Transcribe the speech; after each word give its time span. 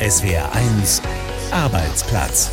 SWR1 0.00 1.02
Arbeitsplatz. 1.50 2.52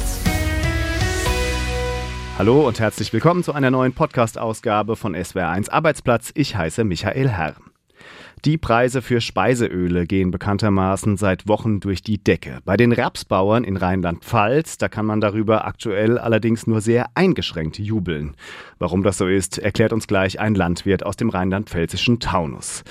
Hallo 2.39 2.67
und 2.67 2.79
herzlich 2.79 3.13
willkommen 3.13 3.43
zu 3.43 3.53
einer 3.53 3.69
neuen 3.69 3.93
Podcast-Ausgabe 3.93 4.95
von 4.95 5.15
SWR1 5.15 5.69
Arbeitsplatz. 5.69 6.31
Ich 6.33 6.55
heiße 6.55 6.83
Michael 6.83 7.29
Herr. 7.29 7.53
Die 8.45 8.59
Preise 8.59 9.01
für 9.01 9.21
Speiseöle 9.21 10.05
gehen 10.05 10.29
bekanntermaßen 10.29 11.17
seit 11.17 11.47
Wochen 11.47 11.79
durch 11.79 12.03
die 12.03 12.23
Decke. 12.23 12.59
Bei 12.63 12.77
den 12.77 12.91
Rapsbauern 12.91 13.63
in 13.63 13.75
Rheinland-Pfalz, 13.75 14.77
da 14.77 14.87
kann 14.87 15.07
man 15.07 15.19
darüber 15.19 15.65
aktuell 15.65 16.19
allerdings 16.19 16.67
nur 16.67 16.79
sehr 16.81 17.07
eingeschränkt 17.15 17.79
jubeln. 17.79 18.35
Warum 18.77 19.01
das 19.01 19.17
so 19.17 19.27
ist, 19.27 19.57
erklärt 19.57 19.93
uns 19.93 20.05
gleich 20.05 20.39
ein 20.39 20.53
Landwirt 20.53 21.03
aus 21.03 21.15
dem 21.15 21.29
rheinland-pfälzischen 21.29 22.19
Taunus. 22.19 22.83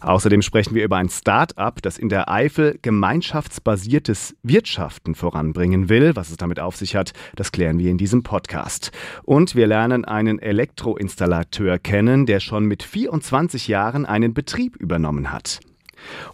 Außerdem 0.00 0.40
sprechen 0.40 0.74
wir 0.74 0.82
über 0.82 0.96
ein 0.96 1.10
Start-up, 1.10 1.82
das 1.82 1.98
in 1.98 2.08
der 2.08 2.30
Eifel 2.30 2.78
gemeinschaftsbasiertes 2.80 4.34
Wirtschaften 4.42 5.14
voranbringen 5.14 5.90
will. 5.90 6.16
Was 6.16 6.30
es 6.30 6.38
damit 6.38 6.58
auf 6.58 6.76
sich 6.76 6.96
hat, 6.96 7.12
das 7.36 7.52
klären 7.52 7.78
wir 7.78 7.90
in 7.90 7.98
diesem 7.98 8.22
Podcast. 8.22 8.92
Und 9.24 9.54
wir 9.54 9.66
lernen 9.66 10.06
einen 10.06 10.38
Elektroinstallateur 10.38 11.78
kennen, 11.78 12.24
der 12.24 12.40
schon 12.40 12.64
mit 12.64 12.82
24 12.82 13.68
Jahren 13.68 14.06
einen 14.06 14.32
Betrieb 14.32 14.61
übernimmt 14.68 14.92
übernommen 14.92 15.32
hat. 15.32 15.60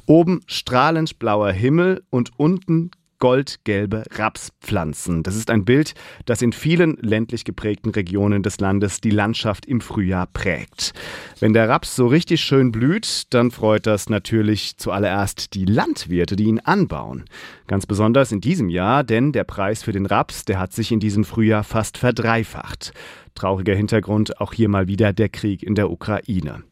Oben 0.06 0.40
strahlend 0.46 1.18
blauer 1.18 1.52
Himmel 1.52 2.02
und 2.10 2.30
unten 2.38 2.90
goldgelbe 3.20 4.04
Rapspflanzen. 4.12 5.24
Das 5.24 5.34
ist 5.34 5.50
ein 5.50 5.64
Bild, 5.64 5.94
das 6.24 6.40
in 6.40 6.52
vielen 6.52 6.96
ländlich 7.00 7.44
geprägten 7.44 7.90
Regionen 7.90 8.44
des 8.44 8.60
Landes 8.60 9.00
die 9.00 9.10
Landschaft 9.10 9.66
im 9.66 9.80
Frühjahr 9.80 10.28
prägt. 10.32 10.92
Wenn 11.40 11.52
der 11.52 11.68
Raps 11.68 11.96
so 11.96 12.06
richtig 12.06 12.40
schön 12.40 12.70
blüht, 12.70 13.24
dann 13.30 13.50
freut 13.50 13.86
das 13.86 14.08
natürlich 14.08 14.76
zuallererst 14.76 15.54
die 15.54 15.64
Landwirte, 15.64 16.36
die 16.36 16.44
ihn 16.44 16.60
anbauen. 16.60 17.24
Ganz 17.66 17.86
besonders 17.86 18.30
in 18.30 18.40
diesem 18.40 18.68
Jahr, 18.68 19.02
denn 19.02 19.32
der 19.32 19.44
Preis 19.44 19.82
für 19.82 19.92
den 19.92 20.06
Raps, 20.06 20.44
der 20.44 20.60
hat 20.60 20.72
sich 20.72 20.92
in 20.92 21.00
diesem 21.00 21.24
Frühjahr 21.24 21.64
fast 21.64 21.98
verdreifacht. 21.98 22.92
Trauriger 23.38 23.74
Hintergrund 23.74 24.40
auch 24.40 24.52
hier 24.52 24.68
mal 24.68 24.88
wieder 24.88 25.12
der 25.12 25.28
Krieg 25.28 25.62
in 25.62 25.76
der 25.76 25.90
Ukraine. 25.90 26.64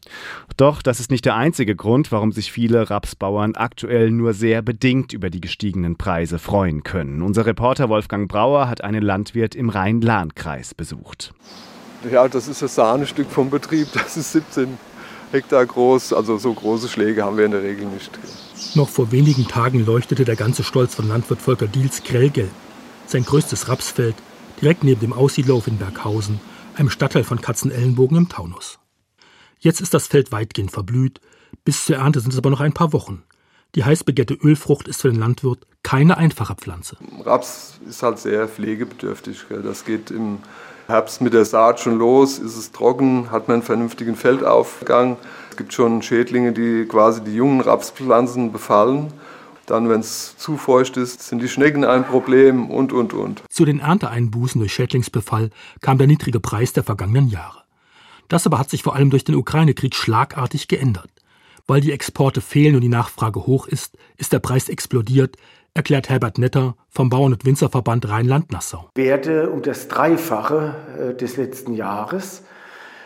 Doch 0.57 0.81
das 0.81 0.99
ist 0.99 1.11
nicht 1.11 1.23
der 1.23 1.35
einzige 1.35 1.77
Grund, 1.77 2.11
warum 2.11 2.33
sich 2.33 2.51
viele 2.51 2.89
Rapsbauern 2.89 3.55
aktuell 3.55 4.11
nur 4.11 4.33
sehr 4.33 4.61
bedingt 4.61 5.13
über 5.13 5.29
die 5.29 5.39
gestiegenen 5.39 5.97
Preise 5.97 6.39
freuen 6.39 6.83
können. 6.83 7.21
Unser 7.21 7.45
Reporter 7.45 7.87
Wolfgang 7.87 8.27
Brauer 8.27 8.67
hat 8.67 8.83
einen 8.83 9.01
Landwirt 9.01 9.55
im 9.55 9.69
Rhein-Lahn-Kreis 9.69 10.73
besucht. 10.73 11.33
Ja, 12.11 12.27
das 12.27 12.49
ist 12.49 12.61
das 12.61 12.75
Sahnestück 12.75 13.29
vom 13.29 13.49
Betrieb. 13.49 13.87
Das 13.93 14.17
ist 14.17 14.33
17 14.33 14.77
Hektar 15.31 15.65
groß. 15.65 16.11
Also 16.11 16.37
so 16.37 16.53
große 16.53 16.89
Schläge 16.89 17.23
haben 17.23 17.37
wir 17.37 17.45
in 17.45 17.51
der 17.51 17.63
Regel 17.63 17.87
nicht. 17.87 18.11
Noch 18.75 18.89
vor 18.89 19.11
wenigen 19.11 19.47
Tagen 19.47 19.85
leuchtete 19.85 20.25
der 20.25 20.35
ganze 20.35 20.63
Stolz 20.63 20.95
von 20.95 21.07
Landwirt 21.07 21.41
Volker 21.41 21.67
Diels 21.67 22.03
grellgelb. 22.03 22.51
Sein 23.05 23.23
größtes 23.23 23.69
Rapsfeld, 23.69 24.15
direkt 24.61 24.83
neben 24.83 24.99
dem 24.99 25.13
Aussiedlerhof 25.13 25.67
in 25.67 25.77
Berghausen, 25.77 26.39
einem 26.77 26.89
Stadtteil 26.89 27.23
von 27.23 27.41
Katzenellenbogen 27.41 28.17
im 28.17 28.29
Taunus. 28.29 28.79
Jetzt 29.59 29.81
ist 29.81 29.93
das 29.93 30.07
Feld 30.07 30.31
weitgehend 30.31 30.71
verblüht, 30.71 31.19
bis 31.65 31.85
zur 31.85 31.97
Ernte 31.97 32.19
sind 32.19 32.31
es 32.31 32.37
aber 32.37 32.49
noch 32.49 32.61
ein 32.61 32.73
paar 32.73 32.93
Wochen. 32.93 33.23
Die 33.75 33.83
heiß 33.83 34.03
begehrte 34.03 34.35
Ölfrucht 34.35 34.87
ist 34.87 35.01
für 35.01 35.09
den 35.09 35.19
Landwirt 35.19 35.65
keine 35.83 36.17
einfache 36.17 36.55
Pflanze. 36.55 36.97
Raps 37.23 37.79
ist 37.87 38.03
halt 38.03 38.19
sehr 38.19 38.47
pflegebedürftig. 38.47 39.45
Das 39.63 39.85
geht 39.85 40.11
im 40.11 40.39
Herbst 40.87 41.21
mit 41.21 41.33
der 41.33 41.45
Saat 41.45 41.79
schon 41.79 41.97
los, 41.97 42.39
ist 42.39 42.55
es 42.55 42.71
trocken, 42.71 43.31
hat 43.31 43.47
man 43.47 43.55
einen 43.55 43.63
vernünftigen 43.63 44.15
Feldaufgang. 44.15 45.17
Es 45.49 45.57
gibt 45.57 45.73
schon 45.73 46.01
Schädlinge, 46.01 46.53
die 46.53 46.85
quasi 46.85 47.23
die 47.23 47.35
jungen 47.35 47.61
Rapspflanzen 47.61 48.51
befallen. 48.51 49.11
Dann, 49.67 49.89
wenn 49.89 49.99
es 49.99 50.37
zu 50.37 50.55
feucht 50.55 50.95
ist, 50.95 51.21
sind 51.23 51.41
die 51.41 51.49
Schnecken 51.49 51.83
ein 51.83 52.05
Problem 52.05 52.71
und, 52.71 52.93
und, 52.93 53.13
und. 53.13 53.43
Zu 53.49 53.65
den 53.65 53.81
Ernteeinbußen 53.81 54.59
durch 54.59 54.73
Schädlingsbefall 54.73 55.49
kam 55.81 55.97
der 55.97 56.07
niedrige 56.07 56.39
Preis 56.39 56.71
der 56.71 56.83
vergangenen 56.83 57.27
Jahre. 57.27 57.63
Das 58.29 58.45
aber 58.45 58.59
hat 58.59 58.69
sich 58.69 58.81
vor 58.81 58.95
allem 58.95 59.09
durch 59.09 59.25
den 59.25 59.35
Ukraine-Krieg 59.35 59.93
schlagartig 59.93 60.69
geändert. 60.69 61.09
Weil 61.67 61.81
die 61.81 61.91
Exporte 61.91 62.39
fehlen 62.39 62.75
und 62.75 62.81
die 62.81 62.87
Nachfrage 62.87 63.45
hoch 63.45 63.67
ist, 63.67 63.97
ist 64.15 64.31
der 64.31 64.39
Preis 64.39 64.69
explodiert, 64.69 65.35
erklärt 65.73 66.07
Herbert 66.07 66.37
Netter 66.37 66.77
vom 66.89 67.09
Bauern- 67.09 67.33
und 67.33 67.45
Winzerverband 67.45 68.07
Rheinland-Nassau. 68.07 68.89
Werte 68.95 69.49
um 69.49 69.63
das 69.63 69.89
Dreifache 69.89 70.75
äh, 70.97 71.13
des 71.13 71.35
letzten 71.35 71.73
Jahres. 71.73 72.43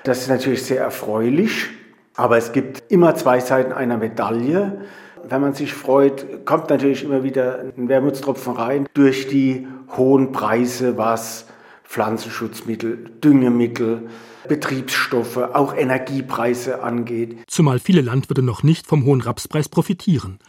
Das 0.04 0.22
ist 0.22 0.28
natürlich 0.30 0.62
sehr 0.62 0.82
erfreulich, 0.82 1.70
aber 2.16 2.38
es 2.38 2.52
gibt 2.52 2.84
immer 2.92 3.16
zwei 3.16 3.40
Seiten 3.40 3.72
einer 3.72 3.98
Medaille 3.98 4.82
wenn 5.28 5.42
man 5.42 5.54
sich 5.54 5.74
freut, 5.74 6.46
kommt 6.46 6.70
natürlich 6.70 7.04
immer 7.04 7.24
wieder 7.24 7.60
ein 7.78 7.90
Wermutstropfen 7.90 8.54
rein 8.54 8.88
durch 8.94 9.28
die 9.28 9.68
hohen 9.96 10.32
Preise, 10.32 10.98
was 10.98 11.46
Pflanzenschutzmittel, 11.84 13.12
Düngemittel, 13.24 14.10
Betriebsstoffe, 14.48 15.38
auch 15.38 15.76
Energiepreise 15.76 16.84
angeht. 16.84 17.38
Zumal 17.48 17.80
viele 17.80 18.02
Landwirte 18.02 18.42
noch 18.42 18.64
nicht 18.64 18.88
vom 18.88 19.06
hohen 19.06 19.22
Rapspreis 19.22 19.70
profitieren. 19.70 20.40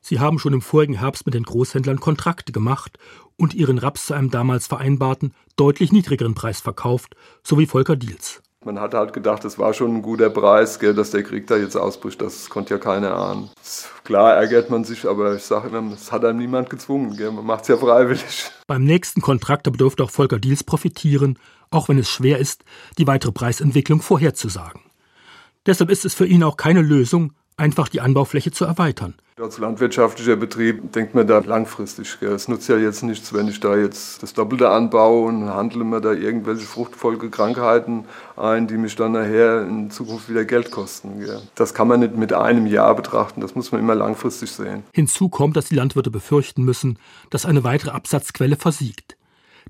Sie 0.00 0.18
haben 0.18 0.38
schon 0.38 0.52
im 0.52 0.62
vorigen 0.62 0.94
Herbst 0.94 1.26
mit 1.26 1.34
den 1.34 1.44
Großhändlern 1.44 2.00
Kontrakte 2.00 2.52
gemacht 2.52 2.98
und 3.36 3.54
ihren 3.54 3.78
Raps 3.78 4.06
zu 4.06 4.14
einem 4.14 4.30
damals 4.30 4.66
vereinbarten, 4.66 5.32
deutlich 5.56 5.92
niedrigeren 5.92 6.34
Preis 6.34 6.60
verkauft, 6.60 7.14
so 7.42 7.58
wie 7.58 7.66
Volker 7.66 7.96
Diels. 7.96 8.42
Man 8.64 8.78
hat 8.78 8.94
halt 8.94 9.12
gedacht, 9.12 9.44
es 9.44 9.58
war 9.58 9.74
schon 9.74 9.96
ein 9.96 10.02
guter 10.02 10.30
Preis, 10.30 10.78
gell, 10.78 10.94
dass 10.94 11.10
der 11.10 11.22
Krieg 11.24 11.46
da 11.48 11.56
jetzt 11.56 11.76
ausbricht. 11.76 12.22
Das 12.22 12.48
konnte 12.48 12.74
ja 12.74 12.78
keiner 12.78 13.16
ahnen. 13.16 13.50
Klar 14.04 14.34
ärgert 14.34 14.70
man 14.70 14.84
sich, 14.84 15.08
aber 15.08 15.34
ich 15.34 15.42
sage 15.42 15.68
immer, 15.68 15.92
es 15.92 16.12
hat 16.12 16.24
einem 16.24 16.38
niemand 16.38 16.70
gezwungen. 16.70 17.16
Gell. 17.16 17.32
Man 17.32 17.44
macht 17.44 17.62
es 17.62 17.68
ja 17.68 17.76
freiwillig. 17.76 18.50
Beim 18.68 18.84
nächsten 18.84 19.20
Kontrakt 19.20 19.66
dürfte 19.66 20.04
auch 20.04 20.10
Volker 20.10 20.38
Diels 20.38 20.62
profitieren, 20.62 21.38
auch 21.70 21.88
wenn 21.88 21.98
es 21.98 22.08
schwer 22.08 22.38
ist, 22.38 22.64
die 22.98 23.06
weitere 23.06 23.32
Preisentwicklung 23.32 24.00
vorherzusagen. 24.00 24.82
Deshalb 25.66 25.90
ist 25.90 26.04
es 26.04 26.14
für 26.14 26.26
ihn 26.26 26.44
auch 26.44 26.56
keine 26.56 26.82
Lösung, 26.82 27.32
einfach 27.56 27.88
die 27.88 28.00
Anbaufläche 28.00 28.52
zu 28.52 28.64
erweitern. 28.64 29.14
Als 29.40 29.56
landwirtschaftlicher 29.56 30.36
Betrieb 30.36 30.92
denkt 30.92 31.14
man 31.14 31.26
da 31.26 31.38
langfristig. 31.38 32.20
Es 32.20 32.48
nutzt 32.48 32.68
ja 32.68 32.76
jetzt 32.76 33.02
nichts, 33.02 33.32
wenn 33.32 33.48
ich 33.48 33.60
da 33.60 33.74
jetzt 33.74 34.22
das 34.22 34.34
Doppelte 34.34 34.68
anbaue 34.68 35.26
und 35.26 35.48
handle 35.48 35.84
mir 35.84 36.02
da 36.02 36.12
irgendwelche 36.12 36.66
Fruchtfolgekrankheiten 36.66 38.04
ein, 38.36 38.66
die 38.66 38.76
mich 38.76 38.94
dann 38.94 39.12
nachher 39.12 39.62
in 39.62 39.90
Zukunft 39.90 40.28
wieder 40.28 40.44
Geld 40.44 40.70
kosten. 40.70 41.24
Das 41.54 41.72
kann 41.72 41.88
man 41.88 42.00
nicht 42.00 42.14
mit 42.14 42.34
einem 42.34 42.66
Jahr 42.66 42.94
betrachten, 42.94 43.40
das 43.40 43.54
muss 43.54 43.72
man 43.72 43.80
immer 43.80 43.94
langfristig 43.94 44.52
sehen. 44.52 44.82
Hinzu 44.92 45.30
kommt, 45.30 45.56
dass 45.56 45.64
die 45.64 45.76
Landwirte 45.76 46.10
befürchten 46.10 46.62
müssen, 46.62 46.98
dass 47.30 47.46
eine 47.46 47.64
weitere 47.64 47.92
Absatzquelle 47.92 48.56
versiegt. 48.56 49.16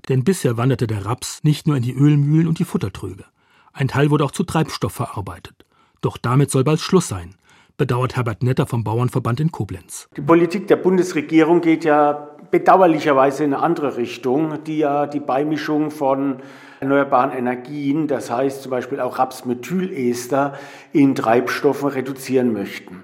Denn 0.09 0.25
bisher 0.25 0.57
wanderte 0.57 0.87
der 0.87 1.05
Raps 1.05 1.39
nicht 1.43 1.67
nur 1.67 1.77
in 1.77 1.83
die 1.83 1.93
Ölmühlen 1.93 2.49
und 2.49 2.59
die 2.59 2.65
Futtertröge. 2.65 3.23
Ein 3.71 3.87
Teil 3.87 4.09
wurde 4.09 4.25
auch 4.25 4.31
zu 4.31 4.43
Treibstoff 4.43 4.91
verarbeitet. 4.91 5.63
Doch 6.01 6.17
damit 6.17 6.51
soll 6.51 6.65
bald 6.65 6.81
Schluss 6.81 7.07
sein 7.07 7.35
bedauert 7.77 8.15
Herbert 8.15 8.43
Netter 8.43 8.65
vom 8.65 8.83
Bauernverband 8.83 9.39
in 9.39 9.51
Koblenz. 9.51 10.07
Die 10.15 10.21
Politik 10.21 10.67
der 10.67 10.75
Bundesregierung 10.75 11.61
geht 11.61 11.83
ja 11.83 12.29
bedauerlicherweise 12.51 13.43
in 13.43 13.53
eine 13.53 13.63
andere 13.63 13.97
Richtung, 13.97 14.63
die 14.63 14.79
ja 14.79 15.07
die 15.07 15.19
Beimischung 15.19 15.89
von 15.89 16.37
erneuerbaren 16.79 17.31
Energien, 17.31 18.07
das 18.07 18.29
heißt 18.29 18.61
zum 18.61 18.69
Beispiel 18.69 18.99
auch 18.99 19.17
Rapsmethylester, 19.17 20.53
in 20.91 21.15
Treibstoffen 21.15 21.89
reduzieren 21.89 22.53
möchten. 22.53 23.03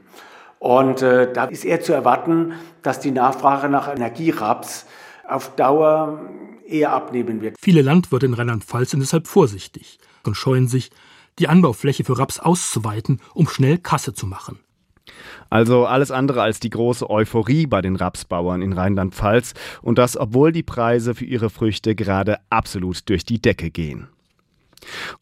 Und 0.59 1.01
äh, 1.01 1.31
da 1.31 1.45
ist 1.45 1.65
eher 1.65 1.81
zu 1.81 1.93
erwarten, 1.93 2.53
dass 2.83 2.99
die 2.99 3.11
Nachfrage 3.11 3.69
nach 3.69 3.93
Energieraps 3.93 4.85
auf 5.27 5.55
Dauer 5.55 6.19
eher 6.67 6.91
abnehmen 6.91 7.41
wird. 7.41 7.55
Viele 7.59 7.81
Landwirte 7.81 8.25
in 8.25 8.33
Rheinland-Pfalz 8.33 8.91
sind 8.91 8.99
deshalb 8.99 9.27
vorsichtig 9.27 9.99
und 10.25 10.35
scheuen 10.35 10.67
sich, 10.67 10.91
die 11.39 11.47
Anbaufläche 11.47 12.03
für 12.03 12.17
Raps 12.17 12.39
auszuweiten, 12.39 13.21
um 13.33 13.47
schnell 13.47 13.77
Kasse 13.77 14.13
zu 14.13 14.27
machen. 14.27 14.59
Also 15.49 15.85
alles 15.85 16.11
andere 16.11 16.41
als 16.41 16.59
die 16.59 16.69
große 16.69 17.09
Euphorie 17.09 17.65
bei 17.65 17.81
den 17.81 17.95
Rapsbauern 17.95 18.61
in 18.61 18.73
Rheinland-Pfalz 18.73 19.53
und 19.81 19.97
das, 19.97 20.15
obwohl 20.15 20.51
die 20.51 20.63
Preise 20.63 21.15
für 21.15 21.25
ihre 21.25 21.49
Früchte 21.49 21.95
gerade 21.95 22.37
absolut 22.49 23.09
durch 23.09 23.25
die 23.25 23.41
Decke 23.41 23.71
gehen. 23.71 24.09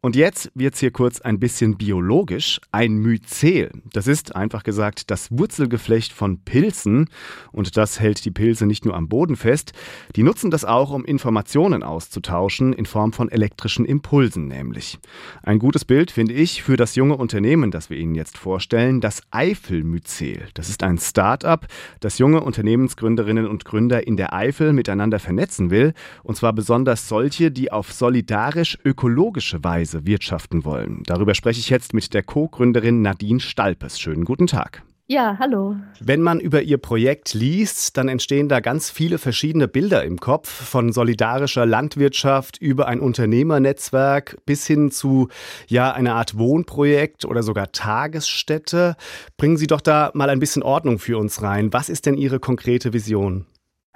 Und 0.01 0.15
jetzt 0.15 0.51
wird 0.55 0.73
es 0.73 0.79
hier 0.79 0.91
kurz 0.91 1.21
ein 1.21 1.39
bisschen 1.39 1.77
biologisch. 1.77 2.59
Ein 2.71 2.97
Myzel, 2.97 3.71
das 3.93 4.07
ist 4.07 4.35
einfach 4.35 4.63
gesagt 4.63 5.09
das 5.11 5.29
Wurzelgeflecht 5.31 6.13
von 6.13 6.39
Pilzen 6.39 7.09
und 7.51 7.77
das 7.77 7.99
hält 7.99 8.23
die 8.25 8.31
Pilze 8.31 8.65
nicht 8.65 8.85
nur 8.85 8.95
am 8.95 9.07
Boden 9.07 9.35
fest, 9.35 9.73
die 10.15 10.23
nutzen 10.23 10.51
das 10.51 10.65
auch, 10.65 10.91
um 10.91 11.05
Informationen 11.05 11.83
auszutauschen 11.83 12.73
in 12.73 12.85
Form 12.85 13.13
von 13.13 13.29
elektrischen 13.29 13.85
Impulsen 13.85 14.47
nämlich. 14.47 14.99
Ein 15.43 15.59
gutes 15.59 15.85
Bild 15.85 16.11
finde 16.11 16.33
ich 16.33 16.63
für 16.63 16.77
das 16.77 16.95
junge 16.95 17.17
Unternehmen, 17.17 17.71
das 17.71 17.89
wir 17.89 17.97
Ihnen 17.97 18.15
jetzt 18.15 18.37
vorstellen, 18.37 19.01
das 19.01 19.21
Eifel-Myzel. 19.31 20.47
Das 20.53 20.69
ist 20.69 20.83
ein 20.83 20.97
Start-up, 20.97 21.67
das 21.99 22.17
junge 22.17 22.41
Unternehmensgründerinnen 22.41 23.47
und 23.47 23.65
Gründer 23.65 24.05
in 24.05 24.17
der 24.17 24.33
Eifel 24.33 24.73
miteinander 24.73 25.19
vernetzen 25.19 25.69
will 25.69 25.93
und 26.23 26.35
zwar 26.35 26.53
besonders 26.53 27.07
solche, 27.07 27.51
die 27.51 27.71
auf 27.71 27.91
solidarisch-ökologisch 27.91 29.46
ökologische 29.47 29.63
Weise 29.63 30.05
wirtschaften 30.05 30.65
wollen. 30.65 31.03
Darüber 31.05 31.33
spreche 31.33 31.59
ich 31.59 31.69
jetzt 31.69 31.93
mit 31.93 32.13
der 32.13 32.23
Co-Gründerin 32.23 33.01
Nadine 33.01 33.39
Stalpes. 33.39 33.99
Schönen 33.99 34.25
guten 34.25 34.47
Tag. 34.47 34.83
Ja, 35.09 35.37
hallo. 35.39 35.77
Wenn 36.01 36.21
man 36.21 36.41
über 36.41 36.63
Ihr 36.63 36.77
Projekt 36.77 37.33
liest, 37.33 37.95
dann 37.95 38.09
entstehen 38.09 38.49
da 38.49 38.59
ganz 38.59 38.89
viele 38.89 39.17
verschiedene 39.17 39.69
Bilder 39.69 40.03
im 40.03 40.19
Kopf, 40.19 40.49
von 40.49 40.91
solidarischer 40.91 41.65
Landwirtschaft 41.65 42.57
über 42.57 42.89
ein 42.89 42.99
Unternehmernetzwerk 42.99 44.35
bis 44.45 44.67
hin 44.67 44.91
zu 44.91 45.29
ja 45.67 45.93
einer 45.93 46.15
Art 46.15 46.37
Wohnprojekt 46.37 47.23
oder 47.23 47.41
sogar 47.41 47.71
Tagesstätte. 47.71 48.97
Bringen 49.37 49.55
Sie 49.55 49.67
doch 49.67 49.79
da 49.79 50.11
mal 50.13 50.29
ein 50.29 50.41
bisschen 50.41 50.61
Ordnung 50.61 50.99
für 50.99 51.17
uns 51.17 51.41
rein. 51.41 51.71
Was 51.71 51.87
ist 51.87 52.05
denn 52.05 52.17
Ihre 52.17 52.41
konkrete 52.41 52.91
Vision? 52.91 53.45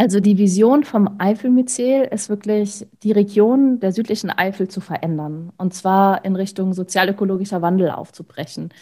Also 0.01 0.19
die 0.19 0.39
Vision 0.39 0.83
vom 0.83 1.18
Eifelmyzel 1.19 2.06
ist 2.06 2.27
wirklich, 2.27 2.88
die 3.03 3.12
Region 3.12 3.80
der 3.80 3.92
südlichen 3.92 4.31
Eifel 4.31 4.68
zu 4.68 4.81
verändern 4.81 5.51
und 5.57 5.75
zwar 5.75 6.25
in 6.25 6.36
Richtung 6.36 6.74
sozialökologischer 6.74 7.62
Wandel 7.62 7.92
aufzubrechen. 7.92 8.74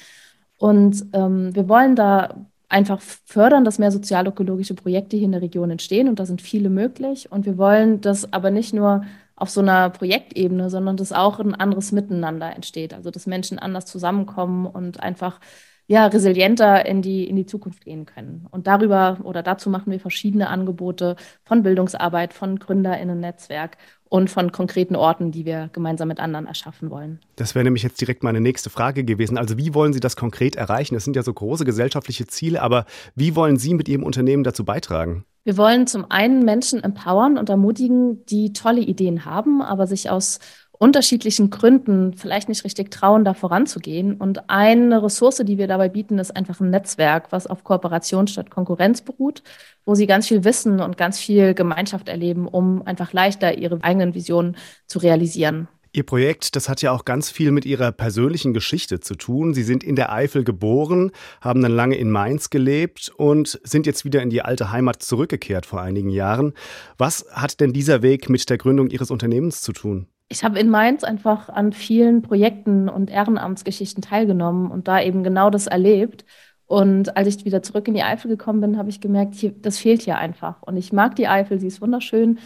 Und 0.58 1.08
ähm, 1.12 1.54
wir 1.54 1.68
wollen 1.68 1.98
da 1.98 2.48
einfach 2.70 3.02
fördern, 3.02 3.66
dass 3.66 3.80
mehr 3.80 3.92
sozialökologische 3.92 4.76
Projekte 4.76 5.18
hier 5.18 5.26
in 5.26 5.34
der 5.34 5.42
Region 5.42 5.72
entstehen. 5.72 6.08
Und 6.08 6.20
da 6.20 6.26
sind 6.26 6.42
viele 6.42 6.70
möglich. 6.70 7.30
Und 7.30 7.46
wir 7.46 7.58
wollen 7.58 8.00
das 8.00 8.32
aber 8.32 8.50
nicht 8.50 8.74
nur 8.74 9.04
auf 9.36 9.50
so 9.50 9.60
einer 9.60 9.90
Projektebene, 9.90 10.70
sondern 10.70 10.96
dass 10.96 11.12
auch 11.12 11.42
ein 11.42 11.54
anderes 11.54 11.92
Miteinander 11.92 12.56
entsteht. 12.56 12.94
Also 12.94 13.12
dass 13.12 13.28
Menschen 13.28 13.60
anders 13.60 13.88
zusammenkommen 13.88 14.66
und 14.68 15.02
einfach 15.02 15.42
ja, 15.90 16.06
resilienter 16.06 16.86
in 16.86 17.02
die, 17.02 17.28
in 17.28 17.36
die 17.36 17.48
Zukunft 17.48 17.84
gehen 17.84 18.06
können. 18.06 18.46
Und 18.52 18.68
darüber 18.68 19.18
oder 19.24 19.42
dazu 19.42 19.72
machen 19.72 19.92
wir 19.92 20.00
verschiedene 20.00 20.48
Angebote 20.48 21.16
von 21.46 21.64
Bildungsarbeit, 21.64 22.32
von 22.32 22.60
GründerInnen-Netzwerk 22.60 23.78
und 24.08 24.30
von 24.30 24.52
konkreten 24.52 24.96
Orten, 24.96 25.32
die 25.32 25.46
wir 25.46 25.72
gemeinsam 25.74 26.08
mit 26.08 26.20
anderen 26.20 26.46
erschaffen 26.46 26.92
wollen. 26.92 27.20
Das 27.38 27.56
wäre 27.56 27.64
nämlich 27.64 27.82
jetzt 27.82 28.00
direkt 28.00 28.22
meine 28.22 28.40
nächste 28.40 28.70
Frage 28.70 29.04
gewesen. 29.04 29.40
Also 29.40 29.58
wie 29.58 29.74
wollen 29.74 29.92
Sie 29.92 30.00
das 30.00 30.16
konkret 30.16 30.56
erreichen? 30.56 30.94
Das 30.94 31.06
sind 31.06 31.16
ja 31.16 31.24
so 31.24 31.34
große 31.34 31.66
gesellschaftliche 31.66 32.28
Ziele, 32.28 32.62
aber 32.62 32.86
wie 33.16 33.36
wollen 33.36 33.58
Sie 33.58 33.74
mit 33.74 33.90
Ihrem 33.90 34.04
Unternehmen 34.04 34.44
dazu 34.44 34.64
beitragen? 34.64 35.26
Wir 35.44 35.58
wollen 35.58 35.88
zum 35.88 36.06
einen 36.12 36.46
Menschen 36.46 36.84
empowern 36.84 37.40
und 37.40 37.50
ermutigen, 37.50 38.24
die 38.28 38.54
tolle 38.54 38.82
Ideen 38.82 39.26
haben, 39.26 39.64
aber 39.64 39.88
sich 39.88 40.12
aus 40.12 40.38
unterschiedlichen 40.80 41.50
Gründen 41.50 42.14
vielleicht 42.14 42.50
nicht 42.50 42.64
richtig 42.64 42.90
trauen, 42.90 43.26
da 43.26 43.34
voranzugehen. 43.34 44.16
Und 44.16 44.50
eine 44.50 45.04
Ressource, 45.04 45.44
die 45.44 45.58
wir 45.58 45.68
dabei 45.68 45.90
bieten, 45.90 46.18
ist 46.18 46.36
einfach 46.36 46.60
ein 46.62 46.72
Netzwerk, 46.72 47.32
was 47.32 47.48
auf 47.48 47.64
Kooperation 47.64 48.28
statt 48.28 48.50
Konkurrenz 48.50 49.02
beruht, 49.02 49.44
wo 49.86 49.94
sie 49.94 50.08
ganz 50.08 50.28
viel 50.28 50.46
Wissen 50.46 50.80
und 50.80 50.98
ganz 50.98 51.20
viel 51.20 51.54
Gemeinschaft 51.54 52.08
erleben, 52.08 52.48
um 52.48 52.82
einfach 52.88 53.14
leichter 53.14 53.58
ihre 53.58 53.84
eigenen 53.84 54.16
Visionen 54.16 54.56
zu 54.88 55.00
realisieren. 55.00 55.68
Ihr 55.92 56.06
Projekt, 56.06 56.56
das 56.56 56.70
hat 56.70 56.84
ja 56.84 56.92
auch 56.92 57.04
ganz 57.04 57.32
viel 57.32 57.52
mit 57.52 57.66
Ihrer 57.66 57.92
persönlichen 57.92 58.54
Geschichte 58.54 59.00
zu 59.00 59.16
tun. 59.16 59.56
Sie 59.56 59.64
sind 59.64 59.84
in 59.84 59.96
der 59.96 60.12
Eifel 60.14 60.44
geboren, 60.44 61.12
haben 61.42 61.64
dann 61.64 61.72
lange 61.72 61.96
in 61.96 62.12
Mainz 62.12 62.52
gelebt 62.52 63.12
und 63.18 63.60
sind 63.64 63.88
jetzt 63.88 64.06
wieder 64.06 64.22
in 64.22 64.30
die 64.30 64.44
alte 64.44 64.72
Heimat 64.72 65.02
zurückgekehrt 65.02 65.66
vor 65.66 65.82
einigen 65.82 66.12
Jahren. 66.12 66.54
Was 67.00 67.26
hat 67.32 67.60
denn 67.60 67.74
dieser 67.74 68.04
Weg 68.04 68.30
mit 68.30 68.48
der 68.52 68.60
Gründung 68.60 68.92
Ihres 68.92 69.10
Unternehmens 69.10 69.62
zu 69.62 69.74
tun? 69.74 70.08
Ich 70.30 70.44
habe 70.44 70.60
in 70.60 70.70
Mainz 70.70 71.04
einfach 71.04 71.50
an 71.50 71.74
vielen 71.74 72.22
Projekten 72.22 72.88
und 72.88 73.10
Ehrenamtsgeschichten 73.10 74.04
teilgenommen 74.04 74.70
und 74.70 74.88
da 74.88 75.02
eben 75.02 75.24
genau 75.24 75.50
das 75.50 75.66
erlebt. 75.68 76.24
Und 76.68 77.18
als 77.18 77.28
ich 77.28 77.46
wieder 77.46 77.64
zurück 77.64 77.88
in 77.88 77.96
die 77.96 78.04
Eifel 78.04 78.30
gekommen 78.30 78.62
bin, 78.62 78.78
habe 78.78 78.92
ich 78.92 79.02
gemerkt, 79.02 79.34
hier, 79.34 79.52
das 79.60 79.80
fehlt 79.80 80.04
hier 80.04 80.20
einfach. 80.20 80.62
Und 80.62 80.78
ich 80.78 80.94
mag 80.94 81.16
die 81.16 81.28
Eifel, 81.28 81.60
sie 81.60 81.66
ist 81.66 81.82
wunderschön, 81.82 82.38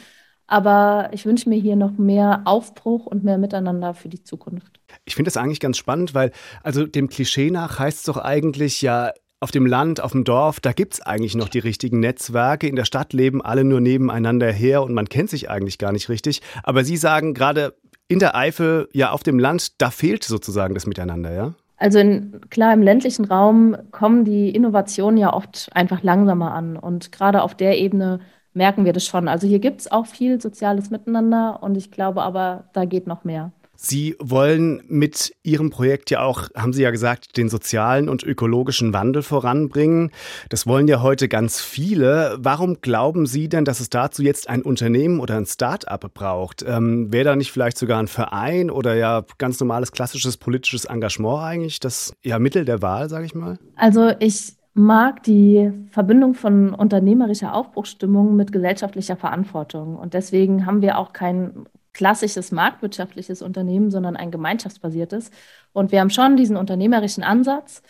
aber 0.47 1.09
ich 1.11 1.25
wünsche 1.25 1.49
mir 1.49 1.59
hier 1.59 1.75
noch 1.75 1.97
mehr 1.97 2.43
Aufbruch 2.45 3.05
und 3.05 3.25
mehr 3.25 3.37
Miteinander 3.37 3.93
für 3.93 4.07
die 4.07 4.23
Zukunft. 4.23 4.79
Ich 5.03 5.15
finde 5.15 5.27
das 5.27 5.35
eigentlich 5.35 5.59
ganz 5.59 5.77
spannend, 5.77 6.13
weil 6.13 6.31
also 6.63 6.85
dem 6.85 7.09
Klischee 7.09 7.51
nach 7.51 7.79
heißt 7.79 7.97
es 7.97 8.03
doch 8.03 8.17
eigentlich 8.17 8.81
ja, 8.81 9.11
auf 9.43 9.51
dem 9.51 9.65
Land, 9.65 10.01
auf 10.01 10.13
dem 10.13 10.23
Dorf, 10.23 10.61
da 10.61 10.71
gibt 10.71 10.93
es 10.93 11.01
eigentlich 11.01 11.35
noch 11.35 11.49
die 11.49 11.59
richtigen 11.59 11.99
Netzwerke. 11.99 12.65
In 12.65 12.77
der 12.77 12.85
Stadt 12.85 13.11
leben 13.11 13.41
alle 13.41 13.65
nur 13.65 13.81
nebeneinander 13.81 14.49
her 14.49 14.81
und 14.81 14.93
man 14.93 15.09
kennt 15.09 15.29
sich 15.29 15.49
eigentlich 15.49 15.77
gar 15.77 15.91
nicht 15.91 16.07
richtig. 16.07 16.41
Aber 16.63 16.85
Sie 16.85 16.95
sagen 16.95 17.33
gerade 17.33 17.75
in 18.07 18.19
der 18.19 18.35
Eifel, 18.37 18.87
ja 18.93 19.11
auf 19.11 19.21
dem 19.21 19.39
Land, 19.39 19.81
da 19.81 19.91
fehlt 19.91 20.23
sozusagen 20.23 20.73
das 20.73 20.87
Miteinander, 20.87 21.33
ja? 21.33 21.53
Also 21.75 21.99
in, 21.99 22.39
klar, 22.49 22.73
im 22.73 22.81
ländlichen 22.81 23.25
Raum 23.25 23.75
kommen 23.91 24.23
die 24.23 24.49
Innovationen 24.49 25.17
ja 25.17 25.33
oft 25.33 25.69
einfach 25.73 26.03
langsamer 26.03 26.53
an. 26.53 26.77
Und 26.77 27.11
gerade 27.11 27.41
auf 27.41 27.53
der 27.53 27.77
Ebene 27.77 28.21
merken 28.53 28.85
wir 28.85 28.93
das 28.93 29.05
schon. 29.05 29.27
Also 29.27 29.45
hier 29.45 29.59
gibt 29.59 29.81
es 29.81 29.91
auch 29.91 30.05
viel 30.05 30.39
soziales 30.39 30.89
Miteinander 30.89 31.61
und 31.61 31.75
ich 31.75 31.91
glaube 31.91 32.21
aber, 32.21 32.69
da 32.71 32.85
geht 32.85 33.07
noch 33.07 33.25
mehr. 33.25 33.51
Sie 33.85 34.15
wollen 34.17 34.81
mit 34.87 35.35
Ihrem 35.43 35.69
Projekt 35.69 36.09
ja 36.09 36.21
auch, 36.21 36.47
haben 36.55 36.71
Sie 36.71 36.81
ja 36.81 36.91
gesagt, 36.91 37.35
den 37.35 37.49
sozialen 37.49 38.07
und 38.07 38.23
ökologischen 38.23 38.93
Wandel 38.93 39.23
voranbringen. 39.23 40.11
Das 40.47 40.65
wollen 40.65 40.87
ja 40.87 41.01
heute 41.01 41.27
ganz 41.27 41.59
viele. 41.59 42.37
Warum 42.39 42.79
glauben 42.79 43.25
Sie 43.25 43.49
denn, 43.49 43.65
dass 43.65 43.81
es 43.81 43.89
dazu 43.89 44.23
jetzt 44.23 44.49
ein 44.49 44.61
Unternehmen 44.61 45.19
oder 45.19 45.35
ein 45.35 45.45
Start-up 45.45 46.13
braucht? 46.13 46.63
Ähm, 46.65 47.11
Wäre 47.11 47.25
da 47.25 47.35
nicht 47.35 47.51
vielleicht 47.51 47.77
sogar 47.77 47.99
ein 47.99 48.07
Verein 48.07 48.71
oder 48.71 48.95
ja 48.95 49.25
ganz 49.37 49.59
normales 49.59 49.91
klassisches 49.91 50.37
politisches 50.37 50.85
Engagement 50.85 51.43
eigentlich 51.43 51.81
das 51.81 52.15
ja 52.23 52.39
Mittel 52.39 52.63
der 52.63 52.81
Wahl, 52.81 53.09
sage 53.09 53.25
ich 53.25 53.35
mal? 53.35 53.59
Also 53.75 54.11
ich 54.19 54.53
mag 54.73 55.23
die 55.23 55.73
Verbindung 55.91 56.35
von 56.35 56.73
unternehmerischer 56.73 57.53
Aufbruchsstimmung 57.53 58.37
mit 58.37 58.53
gesellschaftlicher 58.53 59.17
Verantwortung. 59.17 59.97
Und 59.97 60.13
deswegen 60.13 60.65
haben 60.65 60.81
wir 60.81 60.97
auch 60.97 61.11
kein 61.11 61.65
klassisches 61.93 62.51
marktwirtschaftliches 62.51 63.41
Unternehmen, 63.41 63.91
sondern 63.91 64.15
ein 64.15 64.31
gemeinschaftsbasiertes. 64.31 65.31
Und 65.73 65.91
wir 65.91 65.99
haben 65.99 66.09
schon 66.09 66.35
diesen 66.37 66.57
unternehmerischen 66.57 67.23
Ansatz, 67.23 67.83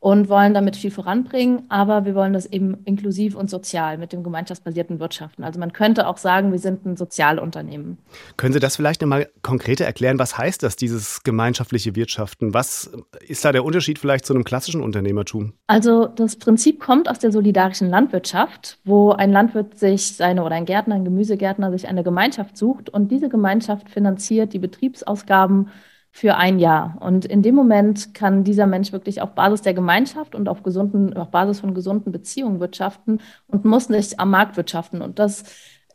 und 0.00 0.28
wollen 0.28 0.54
damit 0.54 0.76
viel 0.76 0.92
voranbringen, 0.92 1.64
aber 1.68 2.04
wir 2.04 2.14
wollen 2.14 2.32
das 2.32 2.46
eben 2.46 2.76
inklusiv 2.84 3.34
und 3.34 3.50
sozial 3.50 3.98
mit 3.98 4.12
dem 4.12 4.22
gemeinschaftsbasierten 4.22 5.00
Wirtschaften. 5.00 5.42
Also 5.42 5.58
man 5.58 5.72
könnte 5.72 6.06
auch 6.06 6.18
sagen, 6.18 6.52
wir 6.52 6.60
sind 6.60 6.86
ein 6.86 6.96
Sozialunternehmen. 6.96 7.98
Können 8.36 8.52
Sie 8.52 8.60
das 8.60 8.76
vielleicht 8.76 9.00
nochmal 9.00 9.28
konkreter 9.42 9.84
erklären? 9.84 10.18
Was 10.18 10.38
heißt 10.38 10.62
das, 10.62 10.76
dieses 10.76 11.24
gemeinschaftliche 11.24 11.96
Wirtschaften? 11.96 12.54
Was 12.54 12.92
ist 13.26 13.44
da 13.44 13.50
der 13.50 13.64
Unterschied 13.64 13.98
vielleicht 13.98 14.24
zu 14.24 14.34
einem 14.34 14.44
klassischen 14.44 14.82
Unternehmertum? 14.82 15.54
Also 15.66 16.06
das 16.06 16.36
Prinzip 16.36 16.78
kommt 16.80 17.08
aus 17.08 17.18
der 17.18 17.32
solidarischen 17.32 17.90
Landwirtschaft, 17.90 18.78
wo 18.84 19.10
ein 19.10 19.32
Landwirt 19.32 19.78
sich 19.78 20.14
seine 20.14 20.44
oder 20.44 20.54
ein 20.54 20.64
Gärtner, 20.64 20.94
ein 20.94 21.04
Gemüsegärtner 21.04 21.72
sich 21.72 21.88
eine 21.88 22.04
Gemeinschaft 22.04 22.56
sucht 22.56 22.88
und 22.88 23.10
diese 23.10 23.28
Gemeinschaft 23.28 23.90
finanziert 23.90 24.52
die 24.52 24.60
Betriebsausgaben 24.60 25.70
für 26.10 26.36
ein 26.36 26.58
Jahr. 26.58 26.96
Und 27.00 27.24
in 27.24 27.42
dem 27.42 27.54
Moment 27.54 28.14
kann 28.14 28.44
dieser 28.44 28.66
Mensch 28.66 28.92
wirklich 28.92 29.20
auf 29.20 29.34
Basis 29.34 29.62
der 29.62 29.74
Gemeinschaft 29.74 30.34
und 30.34 30.48
auf, 30.48 30.62
gesunden, 30.62 31.16
auf 31.16 31.30
Basis 31.30 31.60
von 31.60 31.74
gesunden 31.74 32.12
Beziehungen 32.12 32.60
wirtschaften 32.60 33.20
und 33.46 33.64
muss 33.64 33.88
nicht 33.88 34.18
am 34.18 34.30
Markt 34.30 34.56
wirtschaften. 34.56 35.02
Und 35.02 35.18
das 35.18 35.44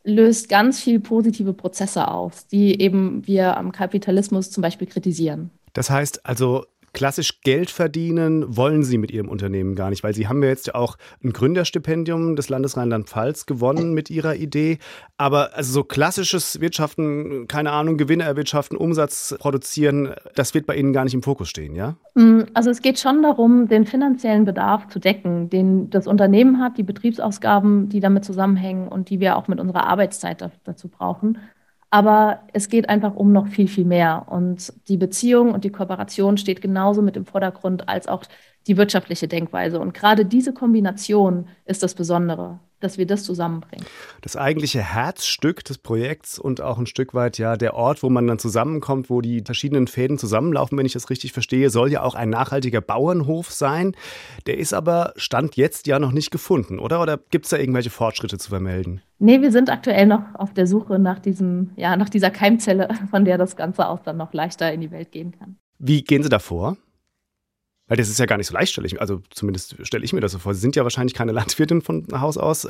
löst 0.04 0.48
ganz 0.48 0.80
viel 0.80 1.00
positive 1.00 1.52
Prozesse 1.52 2.08
aus, 2.08 2.46
die 2.46 2.80
eben 2.80 3.26
wir 3.26 3.56
am 3.56 3.72
Kapitalismus 3.72 4.50
zum 4.50 4.62
Beispiel 4.62 4.86
kritisieren. 4.86 5.50
Das 5.72 5.90
heißt 5.90 6.24
also, 6.24 6.64
klassisch 6.94 7.42
Geld 7.42 7.70
verdienen 7.70 8.56
wollen 8.56 8.82
Sie 8.82 8.96
mit 8.96 9.10
Ihrem 9.10 9.28
Unternehmen 9.28 9.74
gar 9.74 9.90
nicht, 9.90 10.02
weil 10.02 10.14
Sie 10.14 10.28
haben 10.28 10.42
ja 10.42 10.48
jetzt 10.48 10.74
auch 10.74 10.96
ein 11.22 11.32
Gründerstipendium 11.32 12.36
des 12.36 12.48
Landes 12.48 12.76
Rheinland-Pfalz 12.76 13.44
gewonnen 13.44 13.92
mit 13.92 14.08
Ihrer 14.08 14.36
Idee. 14.36 14.78
Aber 15.18 15.54
also 15.54 15.72
so 15.72 15.84
klassisches 15.84 16.60
Wirtschaften, 16.60 17.46
keine 17.48 17.72
Ahnung, 17.72 17.98
Gewinne 17.98 18.24
erwirtschaften, 18.24 18.78
Umsatz 18.78 19.34
produzieren, 19.38 20.14
das 20.34 20.54
wird 20.54 20.66
bei 20.66 20.76
Ihnen 20.76 20.92
gar 20.92 21.04
nicht 21.04 21.14
im 21.14 21.22
Fokus 21.22 21.50
stehen, 21.50 21.74
ja? 21.74 21.96
Mm, 22.14 22.42
also 22.54 22.70
es 22.70 22.80
geht 22.80 22.98
schon 22.98 23.22
darum, 23.22 23.68
den 23.68 23.84
finanziellen 23.84 24.44
Bedarf 24.44 24.88
zu 24.88 24.98
decken, 24.98 25.50
den 25.50 25.90
das 25.90 26.06
Unternehmen 26.06 26.60
hat, 26.60 26.78
die 26.78 26.82
Betriebsausgaben, 26.82 27.88
die 27.88 28.00
damit 28.00 28.24
zusammenhängen 28.24 28.88
und 28.88 29.10
die 29.10 29.20
wir 29.20 29.36
auch 29.36 29.48
mit 29.48 29.60
unserer 29.60 29.86
Arbeitszeit 29.86 30.48
dazu 30.64 30.88
brauchen. 30.88 31.38
Aber 31.94 32.40
es 32.52 32.68
geht 32.68 32.88
einfach 32.88 33.14
um 33.14 33.32
noch 33.32 33.46
viel, 33.46 33.68
viel 33.68 33.84
mehr. 33.84 34.26
Und 34.28 34.72
die 34.88 34.96
Beziehung 34.96 35.52
und 35.54 35.62
die 35.62 35.70
Kooperation 35.70 36.36
steht 36.38 36.60
genauso 36.60 37.02
mit 37.02 37.16
im 37.16 37.24
Vordergrund 37.24 37.88
als 37.88 38.08
auch 38.08 38.24
die 38.66 38.76
wirtschaftliche 38.76 39.28
Denkweise. 39.28 39.80
Und 39.80 39.94
gerade 39.94 40.24
diese 40.24 40.52
Kombination 40.52 41.48
ist 41.64 41.82
das 41.82 41.94
Besondere 41.94 42.60
dass 42.84 42.98
wir 42.98 43.06
das 43.06 43.24
zusammenbringen. 43.24 43.86
Das 44.20 44.36
eigentliche 44.36 44.80
Herzstück 44.80 45.64
des 45.64 45.78
Projekts 45.78 46.38
und 46.38 46.60
auch 46.60 46.78
ein 46.78 46.86
Stück 46.86 47.14
weit 47.14 47.38
ja 47.38 47.56
der 47.56 47.74
Ort, 47.74 48.02
wo 48.02 48.10
man 48.10 48.26
dann 48.26 48.38
zusammenkommt, 48.38 49.10
wo 49.10 49.22
die 49.22 49.40
verschiedenen 49.40 49.88
Fäden 49.88 50.18
zusammenlaufen, 50.18 50.76
wenn 50.76 50.86
ich 50.86 50.92
das 50.92 51.08
richtig 51.08 51.32
verstehe, 51.32 51.70
soll 51.70 51.90
ja 51.90 52.02
auch 52.02 52.14
ein 52.14 52.28
nachhaltiger 52.28 52.82
Bauernhof 52.82 53.50
sein. 53.50 53.96
Der 54.46 54.58
ist 54.58 54.74
aber 54.74 55.14
Stand 55.16 55.56
jetzt 55.56 55.86
ja 55.86 55.98
noch 55.98 56.12
nicht 56.12 56.30
gefunden, 56.30 56.78
oder? 56.78 57.00
Oder 57.00 57.18
gibt 57.30 57.46
es 57.46 57.50
da 57.50 57.56
irgendwelche 57.56 57.90
Fortschritte 57.90 58.38
zu 58.38 58.50
vermelden? 58.50 59.00
Nee, 59.18 59.40
wir 59.40 59.50
sind 59.50 59.70
aktuell 59.70 60.06
noch 60.06 60.34
auf 60.34 60.52
der 60.52 60.66
Suche 60.66 60.98
nach 60.98 61.18
diesem, 61.18 61.70
ja, 61.76 61.96
nach 61.96 62.10
dieser 62.10 62.30
Keimzelle, 62.30 62.88
von 63.10 63.24
der 63.24 63.38
das 63.38 63.56
Ganze 63.56 63.88
auch 63.88 64.00
dann 64.00 64.18
noch 64.18 64.34
leichter 64.34 64.70
in 64.72 64.82
die 64.82 64.90
Welt 64.90 65.10
gehen 65.10 65.32
kann. 65.32 65.56
Wie 65.78 66.02
gehen 66.02 66.22
Sie 66.22 66.28
da 66.28 66.38
vor? 66.38 66.76
Weil 67.86 67.98
das 67.98 68.08
ist 68.08 68.18
ja 68.18 68.24
gar 68.24 68.38
nicht 68.38 68.46
so 68.46 68.54
leicht, 68.54 68.72
stelle 68.72 68.86
ich 68.86 68.98
Also 68.98 69.20
zumindest 69.30 69.76
stelle 69.86 70.04
ich 70.04 70.14
mir 70.14 70.20
das 70.20 70.32
so 70.32 70.38
vor. 70.38 70.54
Sie 70.54 70.60
sind 70.60 70.74
ja 70.74 70.84
wahrscheinlich 70.84 71.12
keine 71.12 71.32
Landwirtin 71.32 71.82
von 71.82 72.06
Haus 72.18 72.38
aus. 72.38 72.66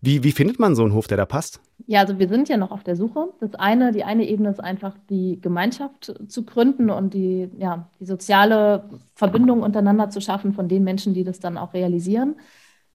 Wie, 0.00 0.24
wie 0.24 0.32
findet 0.32 0.58
man 0.58 0.74
so 0.74 0.82
einen 0.82 0.92
Hof, 0.92 1.06
der 1.06 1.16
da 1.16 1.24
passt? 1.24 1.60
Ja, 1.86 2.00
also 2.00 2.18
wir 2.18 2.28
sind 2.28 2.48
ja 2.48 2.56
noch 2.56 2.72
auf 2.72 2.82
der 2.82 2.96
Suche. 2.96 3.28
Das 3.38 3.54
eine, 3.54 3.92
die 3.92 4.02
eine 4.02 4.26
Ebene 4.26 4.50
ist 4.50 4.60
einfach 4.60 4.96
die 5.08 5.40
Gemeinschaft 5.40 6.14
zu 6.26 6.44
gründen 6.44 6.90
und 6.90 7.14
die, 7.14 7.48
ja, 7.58 7.88
die 8.00 8.06
soziale 8.06 8.90
Verbindung 9.14 9.62
untereinander 9.62 10.10
zu 10.10 10.20
schaffen 10.20 10.52
von 10.52 10.66
den 10.68 10.82
Menschen, 10.82 11.14
die 11.14 11.22
das 11.22 11.38
dann 11.38 11.58
auch 11.58 11.72
realisieren. 11.72 12.34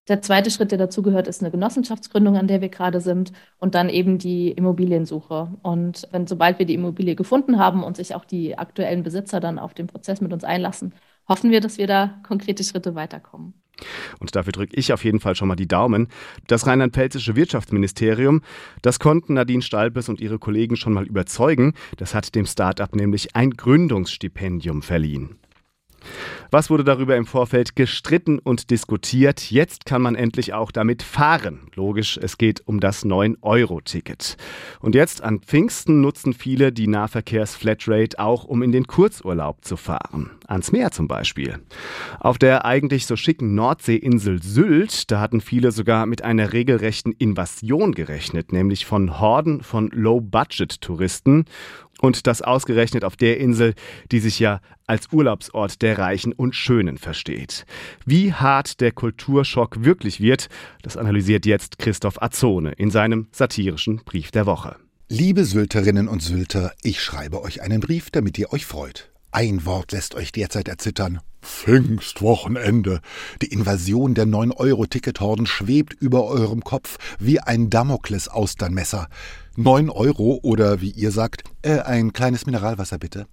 Der 0.07 0.21
zweite 0.21 0.49
Schritt, 0.51 0.71
der 0.71 0.79
dazugehört, 0.79 1.27
ist 1.27 1.41
eine 1.41 1.51
Genossenschaftsgründung, 1.51 2.35
an 2.35 2.47
der 2.47 2.59
wir 2.59 2.69
gerade 2.69 2.99
sind, 2.99 3.31
und 3.59 3.75
dann 3.75 3.87
eben 3.87 4.17
die 4.17 4.51
Immobiliensuche. 4.51 5.51
Und 5.61 6.07
wenn 6.11 6.27
sobald 6.27 6.59
wir 6.59 6.65
die 6.65 6.73
Immobilie 6.73 7.15
gefunden 7.15 7.59
haben 7.59 7.83
und 7.83 7.97
sich 7.97 8.15
auch 8.15 8.25
die 8.25 8.57
aktuellen 8.57 9.03
Besitzer 9.03 9.39
dann 9.39 9.59
auf 9.59 9.73
den 9.73 9.87
Prozess 9.87 10.19
mit 10.19 10.33
uns 10.33 10.43
einlassen, 10.43 10.93
hoffen 11.31 11.49
wir, 11.49 11.61
dass 11.61 11.77
wir 11.77 11.87
da 11.87 12.19
konkrete 12.23 12.63
Schritte 12.63 12.93
weiterkommen. 12.93 13.53
Und 14.19 14.35
dafür 14.35 14.51
drücke 14.51 14.75
ich 14.75 14.91
auf 14.91 15.03
jeden 15.03 15.19
Fall 15.19 15.35
schon 15.35 15.47
mal 15.47 15.55
die 15.55 15.67
Daumen. 15.67 16.09
Das 16.47 16.67
rheinland-pfälzische 16.67 17.35
Wirtschaftsministerium, 17.35 18.41
das 18.81 18.99
konnten 18.99 19.35
Nadine 19.35 19.61
Stalpes 19.61 20.09
und 20.09 20.19
ihre 20.19 20.39
Kollegen 20.39 20.75
schon 20.75 20.93
mal 20.93 21.07
überzeugen. 21.07 21.73
Das 21.97 22.13
hat 22.13 22.35
dem 22.35 22.45
Start-up 22.45 22.95
nämlich 22.95 23.35
ein 23.35 23.51
Gründungsstipendium 23.51 24.81
verliehen. 24.81 25.37
Was 26.49 26.69
wurde 26.69 26.83
darüber 26.83 27.15
im 27.15 27.25
Vorfeld 27.25 27.75
gestritten 27.75 28.39
und 28.39 28.71
diskutiert? 28.71 29.51
Jetzt 29.51 29.85
kann 29.85 30.01
man 30.01 30.15
endlich 30.15 30.53
auch 30.53 30.71
damit 30.71 31.01
fahren. 31.01 31.69
Logisch, 31.75 32.17
es 32.21 32.37
geht 32.37 32.67
um 32.67 32.79
das 32.79 33.05
9-Euro-Ticket. 33.05 34.37
Und 34.79 34.95
jetzt 34.95 35.23
an 35.23 35.39
Pfingsten 35.39 36.01
nutzen 36.01 36.33
viele 36.33 36.71
die 36.71 36.87
Nahverkehrs-Flatrate 36.87 38.19
auch, 38.19 38.43
um 38.43 38.63
in 38.63 38.71
den 38.71 38.87
Kurzurlaub 38.87 39.63
zu 39.63 39.77
fahren. 39.77 40.31
Ans 40.47 40.71
Meer 40.71 40.91
zum 40.91 41.07
Beispiel. 41.07 41.59
Auf 42.19 42.37
der 42.37 42.65
eigentlich 42.65 43.05
so 43.05 43.15
schicken 43.15 43.55
Nordseeinsel 43.55 44.43
Sylt, 44.43 45.09
da 45.11 45.21
hatten 45.21 45.39
viele 45.39 45.71
sogar 45.71 46.05
mit 46.05 46.21
einer 46.23 46.51
regelrechten 46.51 47.13
Invasion 47.13 47.93
gerechnet, 47.93 48.51
nämlich 48.51 48.85
von 48.85 49.19
Horden 49.19 49.63
von 49.63 49.89
Low-Budget-Touristen. 49.93 51.45
Und 52.01 52.27
das 52.27 52.41
ausgerechnet 52.41 53.05
auf 53.05 53.15
der 53.15 53.39
Insel, 53.39 53.75
die 54.11 54.19
sich 54.19 54.39
ja 54.39 54.59
als 54.87 55.13
Urlaubsort 55.13 55.81
der 55.81 55.97
Reichen 55.97 56.33
und 56.33 56.55
Schönen 56.55 56.97
versteht. 56.97 57.65
Wie 58.05 58.33
hart 58.33 58.81
der 58.81 58.91
Kulturschock 58.91 59.83
wirklich 59.85 60.19
wird, 60.19 60.49
das 60.81 60.97
analysiert 60.97 61.45
jetzt 61.45 61.77
Christoph 61.77 62.21
Azone 62.21 62.73
in 62.73 62.89
seinem 62.91 63.27
satirischen 63.31 63.97
Brief 64.03 64.31
der 64.31 64.45
Woche. 64.47 64.75
Liebe 65.09 65.45
Sylterinnen 65.45 66.07
und 66.07 66.21
Sylter, 66.21 66.73
ich 66.81 67.01
schreibe 67.01 67.41
euch 67.43 67.61
einen 67.61 67.81
Brief, 67.81 68.09
damit 68.11 68.37
ihr 68.39 68.51
euch 68.51 68.65
freut. 68.65 69.11
Ein 69.33 69.65
Wort 69.65 69.93
lässt 69.93 70.13
euch 70.15 70.33
derzeit 70.33 70.67
erzittern. 70.67 71.21
Pfingstwochenende. 71.41 72.99
Die 73.41 73.47
Invasion 73.47 74.13
der 74.13 74.25
9-Euro-Tickethorden 74.25 75.45
schwebt 75.45 75.93
über 75.93 76.25
eurem 76.25 76.61
Kopf 76.65 76.97
wie 77.17 77.39
ein 77.39 77.69
Damokles-Austernmesser. 77.69 79.07
9 79.55 79.89
Euro 79.89 80.39
oder 80.43 80.81
wie 80.81 80.91
ihr 80.91 81.11
sagt, 81.11 81.43
äh, 81.61 81.79
ein 81.79 82.11
kleines 82.11 82.45
Mineralwasser 82.45 82.97
bitte. 82.97 83.25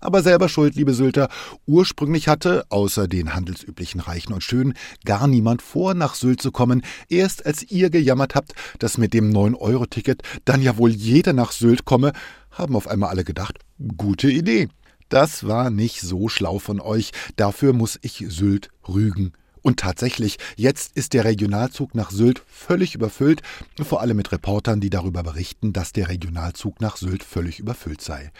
Aber 0.00 0.22
selber 0.22 0.48
schuld, 0.48 0.74
liebe 0.74 0.92
Sylter. 0.92 1.28
Ursprünglich 1.66 2.26
hatte, 2.26 2.64
außer 2.70 3.06
den 3.06 3.32
handelsüblichen 3.34 4.00
Reichen 4.00 4.32
und 4.32 4.42
Schönen, 4.42 4.74
gar 5.04 5.28
niemand 5.28 5.62
vor, 5.62 5.94
nach 5.94 6.16
Sylt 6.16 6.42
zu 6.42 6.50
kommen. 6.50 6.82
Erst 7.08 7.46
als 7.46 7.62
ihr 7.70 7.90
gejammert 7.90 8.34
habt, 8.34 8.54
dass 8.80 8.98
mit 8.98 9.14
dem 9.14 9.30
9-Euro-Ticket 9.30 10.22
dann 10.44 10.62
ja 10.62 10.78
wohl 10.78 10.90
jeder 10.90 11.32
nach 11.32 11.52
Sylt 11.52 11.84
komme, 11.84 12.12
haben 12.50 12.74
auf 12.74 12.88
einmal 12.88 13.10
alle 13.10 13.22
gedacht, 13.22 13.60
gute 13.96 14.28
Idee. 14.30 14.68
Das 15.14 15.46
war 15.46 15.70
nicht 15.70 16.00
so 16.00 16.28
schlau 16.28 16.58
von 16.58 16.80
euch. 16.80 17.12
Dafür 17.36 17.72
muss 17.72 18.00
ich 18.02 18.24
Sylt 18.30 18.70
rügen. 18.88 19.32
Und 19.62 19.78
tatsächlich, 19.78 20.38
jetzt 20.56 20.96
ist 20.96 21.12
der 21.12 21.24
Regionalzug 21.24 21.94
nach 21.94 22.10
Sylt 22.10 22.42
völlig 22.48 22.96
überfüllt, 22.96 23.40
vor 23.80 24.00
allem 24.00 24.16
mit 24.16 24.32
Reportern, 24.32 24.80
die 24.80 24.90
darüber 24.90 25.22
berichten, 25.22 25.72
dass 25.72 25.92
der 25.92 26.08
Regionalzug 26.08 26.80
nach 26.80 26.96
Sylt 26.96 27.22
völlig 27.22 27.60
überfüllt 27.60 28.00
sei. 28.00 28.32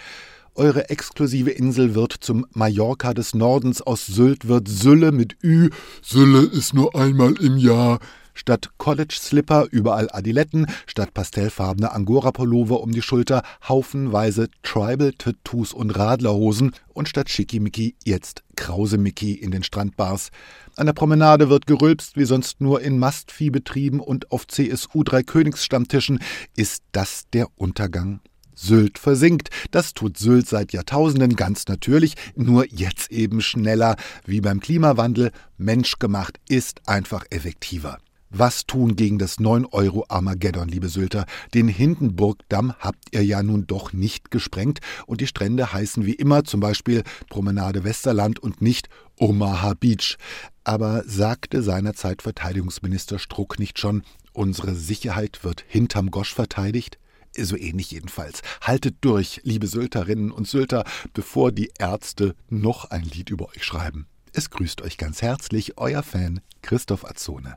Eure 0.57 0.91
exklusive 0.91 1.51
Insel 1.51 1.95
wird 1.95 2.13
zum 2.13 2.45
Mallorca 2.55 3.15
des 3.15 3.35
Nordens, 3.35 3.81
aus 3.81 4.07
Sylt 4.07 4.49
wird 4.49 4.67
Sylle 4.67 5.13
mit 5.13 5.37
Ü. 5.45 5.71
Sylle 6.03 6.41
ist 6.41 6.75
nur 6.75 6.97
einmal 6.97 7.35
im 7.41 7.57
Jahr. 7.57 8.01
Statt 8.35 8.71
College-Slipper 8.79 9.69
überall 9.71 10.11
Adiletten, 10.13 10.67
statt 10.87 11.15
pastellfarbene 11.15 11.93
Angora-Pullover 11.93 12.81
um 12.81 12.93
die 12.93 13.03
Schulter 13.03 13.43
haufenweise 13.69 14.49
Tribal-Tattoos 14.63 15.73
und 15.73 15.91
Radlerhosen 15.91 16.73
und 16.93 17.09
statt 17.09 17.31
Schickimicki 17.31 17.95
jetzt 18.05 18.43
Krause-Mickey 18.57 19.33
in 19.33 19.51
den 19.51 19.63
Strandbars. 19.63 20.31
An 20.77 20.87
der 20.87 20.93
Promenade 20.93 21.49
wird 21.49 21.67
gerülpst 21.67 22.17
wie 22.17 22.25
sonst 22.25 22.61
nur 22.61 22.81
in 22.83 22.99
Mastviehbetrieben 22.99 24.01
und 24.01 24.33
auf 24.33 24.47
CSU 24.47 25.05
drei 25.05 25.23
Königsstammtischen. 25.23 26.19
Ist 26.57 26.83
das 26.93 27.25
der 27.33 27.47
Untergang? 27.57 28.21
Sylt 28.55 28.99
versinkt. 28.99 29.51
Das 29.71 29.95
tut 29.95 30.17
Sylt 30.17 30.49
seit 30.49 30.73
Jahrtausenden 30.73 31.37
ganz 31.37 31.67
natürlich, 31.67 32.15
nur 32.37 32.67
jetzt 32.71 33.11
eben 33.11 33.41
schneller. 33.41 33.97
Wie 34.25 34.41
beim 34.41 34.61
Klimawandel, 34.61 35.33
menschgemacht 35.57 36.39
ist 36.49 36.87
einfach 36.89 37.25
effektiver. 37.31 37.99
Was 38.37 38.67
tun 38.67 38.97
gegen 38.97 39.21
das 39.21 39.39
9-Euro-Armageddon, 39.39 40.67
liebe 40.67 40.89
Sylter? 40.89 41.25
Den 41.55 41.69
Hindenburgdamm 41.69 42.75
habt 42.81 43.15
ihr 43.15 43.25
ja 43.25 43.45
nun 43.45 43.69
doch 43.69 43.93
nicht 43.93 44.33
gesprengt 44.33 44.81
und 45.07 45.21
die 45.21 45.29
Strände 45.29 45.73
heißen 45.73 46.05
wie 46.05 46.15
immer 46.15 46.43
zum 46.43 46.59
Beispiel 46.59 47.05
Promenade 47.31 47.85
Westerland 47.85 48.41
und 48.41 48.61
nicht 48.61 48.89
Omaha 49.21 49.75
Beach. 49.75 50.17
Aber 50.65 51.05
sagte 51.07 51.63
seinerzeit 51.63 52.23
Verteidigungsminister 52.23 53.21
Struck 53.21 53.61
nicht 53.61 53.79
schon, 53.79 54.03
unsere 54.33 54.75
Sicherheit 54.75 55.45
wird 55.45 55.65
hinterm 55.69 56.11
Gosch 56.11 56.35
verteidigt? 56.35 56.99
So 57.39 57.57
ähnlich 57.57 57.93
jedenfalls. 57.93 58.43
Haltet 58.61 58.97
durch, 59.03 59.43
liebe 59.45 59.69
Sylterinnen 59.69 60.33
und 60.33 60.49
Sylter, 60.49 60.83
bevor 61.13 61.53
die 61.53 61.71
Ärzte 61.79 62.35
noch 62.49 62.91
ein 62.91 63.05
Lied 63.05 63.31
über 63.31 63.47
euch 63.51 63.63
schreiben. 63.63 64.09
Es 64.37 64.51
grüßt 64.51 64.83
euch 64.83 64.99
ganz 64.99 65.23
herzlich 65.23 65.79
euer 65.79 66.03
Fan 66.03 66.41
Christoph 66.61 67.05
Azone. 67.05 67.55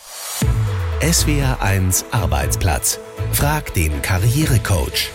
SWR 1.02 1.60
1 1.60 2.06
Arbeitsplatz. 2.12 3.00
Frag 3.32 3.74
den 3.74 4.04
Karrierecoach. 4.04 5.10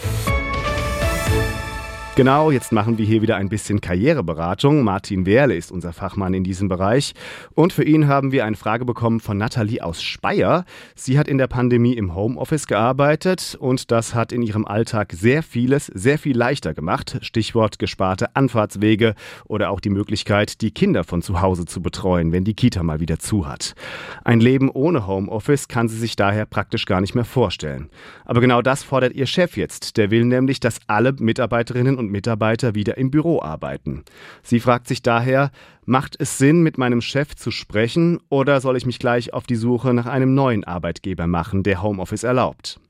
Genau, 2.14 2.50
jetzt 2.50 2.72
machen 2.72 2.98
wir 2.98 3.06
hier 3.06 3.22
wieder 3.22 3.36
ein 3.36 3.48
bisschen 3.48 3.80
Karriereberatung. 3.80 4.84
Martin 4.84 5.24
Wehrle 5.24 5.56
ist 5.56 5.72
unser 5.72 5.94
Fachmann 5.94 6.34
in 6.34 6.44
diesem 6.44 6.68
Bereich. 6.68 7.14
Und 7.54 7.72
für 7.72 7.84
ihn 7.84 8.06
haben 8.06 8.32
wir 8.32 8.44
eine 8.44 8.54
Frage 8.54 8.84
bekommen 8.84 9.18
von 9.18 9.38
Nathalie 9.38 9.82
aus 9.82 10.02
Speyer. 10.02 10.66
Sie 10.94 11.18
hat 11.18 11.26
in 11.26 11.38
der 11.38 11.46
Pandemie 11.46 11.94
im 11.94 12.14
Homeoffice 12.14 12.66
gearbeitet 12.66 13.56
und 13.58 13.90
das 13.90 14.14
hat 14.14 14.30
in 14.30 14.42
ihrem 14.42 14.66
Alltag 14.66 15.14
sehr 15.14 15.42
vieles 15.42 15.86
sehr 15.86 16.18
viel 16.18 16.36
leichter 16.36 16.74
gemacht. 16.74 17.16
Stichwort 17.22 17.78
gesparte 17.78 18.36
Anfahrtswege 18.36 19.14
oder 19.46 19.70
auch 19.70 19.80
die 19.80 19.88
Möglichkeit, 19.88 20.60
die 20.60 20.70
Kinder 20.70 21.04
von 21.04 21.22
zu 21.22 21.40
Hause 21.40 21.64
zu 21.64 21.80
betreuen, 21.80 22.30
wenn 22.30 22.44
die 22.44 22.54
Kita 22.54 22.82
mal 22.82 23.00
wieder 23.00 23.20
zu 23.20 23.48
hat. 23.48 23.74
Ein 24.22 24.40
Leben 24.40 24.68
ohne 24.68 25.06
Homeoffice 25.06 25.66
kann 25.66 25.88
sie 25.88 25.98
sich 25.98 26.14
daher 26.14 26.44
praktisch 26.44 26.84
gar 26.84 27.00
nicht 27.00 27.14
mehr 27.14 27.24
vorstellen. 27.24 27.88
Aber 28.26 28.42
genau 28.42 28.60
das 28.60 28.82
fordert 28.82 29.14
ihr 29.14 29.24
Chef 29.24 29.56
jetzt. 29.56 29.96
Der 29.96 30.10
will 30.10 30.26
nämlich, 30.26 30.60
dass 30.60 30.78
alle 30.88 31.14
Mitarbeiterinnen 31.18 32.01
und 32.01 32.01
Mitarbeiter 32.08 32.74
wieder 32.74 32.98
im 32.98 33.10
Büro 33.10 33.40
arbeiten. 33.42 34.04
Sie 34.42 34.60
fragt 34.60 34.88
sich 34.88 35.02
daher, 35.02 35.50
macht 35.84 36.16
es 36.18 36.38
Sinn, 36.38 36.62
mit 36.62 36.78
meinem 36.78 37.00
Chef 37.00 37.34
zu 37.34 37.50
sprechen 37.50 38.20
oder 38.28 38.60
soll 38.60 38.76
ich 38.76 38.86
mich 38.86 38.98
gleich 38.98 39.32
auf 39.32 39.46
die 39.46 39.56
Suche 39.56 39.94
nach 39.94 40.06
einem 40.06 40.34
neuen 40.34 40.64
Arbeitgeber 40.64 41.26
machen, 41.26 41.62
der 41.62 41.82
Homeoffice 41.82 42.24
erlaubt? 42.24 42.80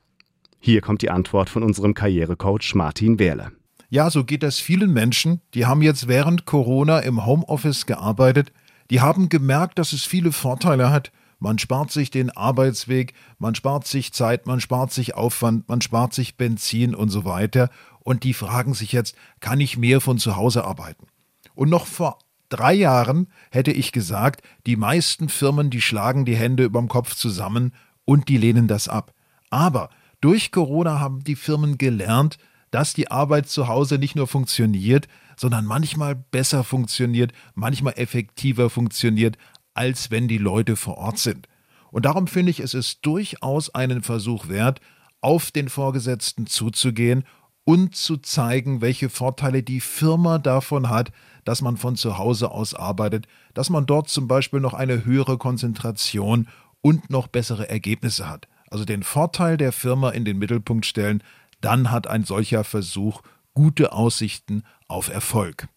Hier 0.59 0.81
kommt 0.81 1.03
die 1.03 1.11
Antwort 1.11 1.51
von 1.51 1.63
unserem 1.63 1.95
Karrierecoach 1.95 2.75
Martin 2.75 3.19
Wehrle. 3.19 3.53
Ja, 3.91 4.09
so 4.11 4.25
geht 4.25 4.43
das 4.43 4.59
vielen 4.59 4.93
Menschen, 4.93 5.41
die 5.55 5.67
haben 5.67 5.83
jetzt 5.83 6.09
während 6.09 6.47
Corona 6.47 7.01
im 7.01 7.27
Homeoffice 7.27 7.85
gearbeitet, 7.85 8.53
die 8.91 9.01
haben 9.01 9.29
gemerkt, 9.29 9.79
dass 9.79 9.93
es 9.93 10.05
viele 10.05 10.33
Vorteile 10.33 10.91
hat. 10.91 11.13
Man 11.39 11.59
spart 11.59 11.91
sich 11.91 12.11
den 12.11 12.31
Arbeitsweg, 12.31 13.15
man 13.39 13.55
spart 13.55 13.87
sich 13.87 14.13
Zeit, 14.13 14.47
man 14.47 14.61
spart 14.61 14.93
sich 14.93 15.15
Aufwand, 15.17 15.69
man 15.69 15.81
spart 15.81 16.15
sich 16.15 16.37
Benzin 16.37 16.95
und 16.95 17.09
so 17.09 17.25
weiter 17.25 17.69
und 18.05 18.25
die 18.25 18.35
fragen 18.35 18.75
sich 18.75 18.93
jetzt, 18.93 19.17
kann 19.41 19.61
ich 19.61 19.77
mehr 19.77 20.01
von 20.01 20.19
zu 20.19 20.37
Hause 20.37 20.65
arbeiten? 20.65 21.07
Und 21.55 21.71
noch 21.71 21.87
vor 21.87 22.19
drei 22.49 22.75
Jahren 22.75 23.29
hätte 23.51 23.73
ich 23.73 23.93
gesagt, 23.93 24.43
die 24.67 24.77
meisten 24.77 25.29
Firmen, 25.29 25.71
die 25.71 25.81
schlagen 25.81 26.25
die 26.25 26.37
Hände 26.37 26.65
überm 26.65 26.89
Kopf 26.89 27.15
zusammen 27.15 27.73
und 28.05 28.29
die 28.29 28.37
lehnen 28.37 28.69
das 28.69 28.89
ab. 28.89 29.15
Aber 29.51 29.91
durch 30.21 30.53
Corona 30.53 31.01
haben 31.01 31.25
die 31.25 31.37
Firmen 31.37 31.79
gelernt, 31.79 32.39
dass 32.71 32.95
die 32.95 33.11
Arbeit 33.11 33.49
zu 33.49 33.69
Hause 33.69 33.99
nicht 33.99 34.17
nur 34.17 34.27
funktioniert, 34.27 35.09
sondern 35.37 35.65
manchmal 35.65 36.15
besser 36.15 36.65
funktioniert, 36.65 37.33
manchmal 37.55 37.95
effektiver 37.97 38.71
funktioniert, 38.71 39.37
als 39.75 40.11
wenn 40.11 40.29
die 40.29 40.39
Leute 40.39 40.77
vor 40.77 40.97
Ort 40.99 41.19
sind. 41.19 41.49
Und 41.91 42.07
darum 42.07 42.27
finde 42.27 42.51
ich, 42.51 42.61
es 42.61 42.73
ist 42.73 43.01
durchaus 43.05 43.75
einen 43.75 44.03
Versuch 44.03 44.49
wert, 44.49 44.81
auf 45.21 45.51
den 45.51 45.69
Vorgesetzten 45.69 46.47
zuzugehen 46.47 47.25
und 47.65 47.95
zu 47.95 48.17
zeigen, 48.17 48.81
welche 48.81 49.09
Vorteile 49.09 49.63
die 49.63 49.81
Firma 49.81 50.39
davon 50.39 50.89
hat, 50.89 51.13
dass 51.45 51.63
man 51.63 51.77
von 51.77 51.97
zu 51.97 52.19
Hause 52.19 52.51
aus 52.51 52.75
arbeitet, 52.75 53.27
dass 53.55 53.71
man 53.71 53.87
dort 53.87 54.09
zum 54.09 54.29
Beispiel 54.29 54.61
noch 54.61 54.75
eine 54.75 55.05
höhere 55.05 55.39
Konzentration 55.39 56.49
und 56.81 57.11
noch 57.11 57.29
bessere 57.29 57.69
Ergebnisse 57.69 58.29
hat. 58.29 58.49
Also 58.71 58.85
den 58.85 59.03
Vorteil 59.03 59.57
der 59.57 59.73
Firma 59.73 60.11
in 60.11 60.25
den 60.25 60.39
Mittelpunkt 60.39 60.87
stellen, 60.87 61.23
dann 61.61 61.91
hat 61.91 62.07
ein 62.07 62.25
solcher 62.25 62.65
Versuch 62.65 63.23
gute 63.55 63.93
Aussichten 63.93 64.65
auf 64.89 65.09
Erfolg. 65.09 65.69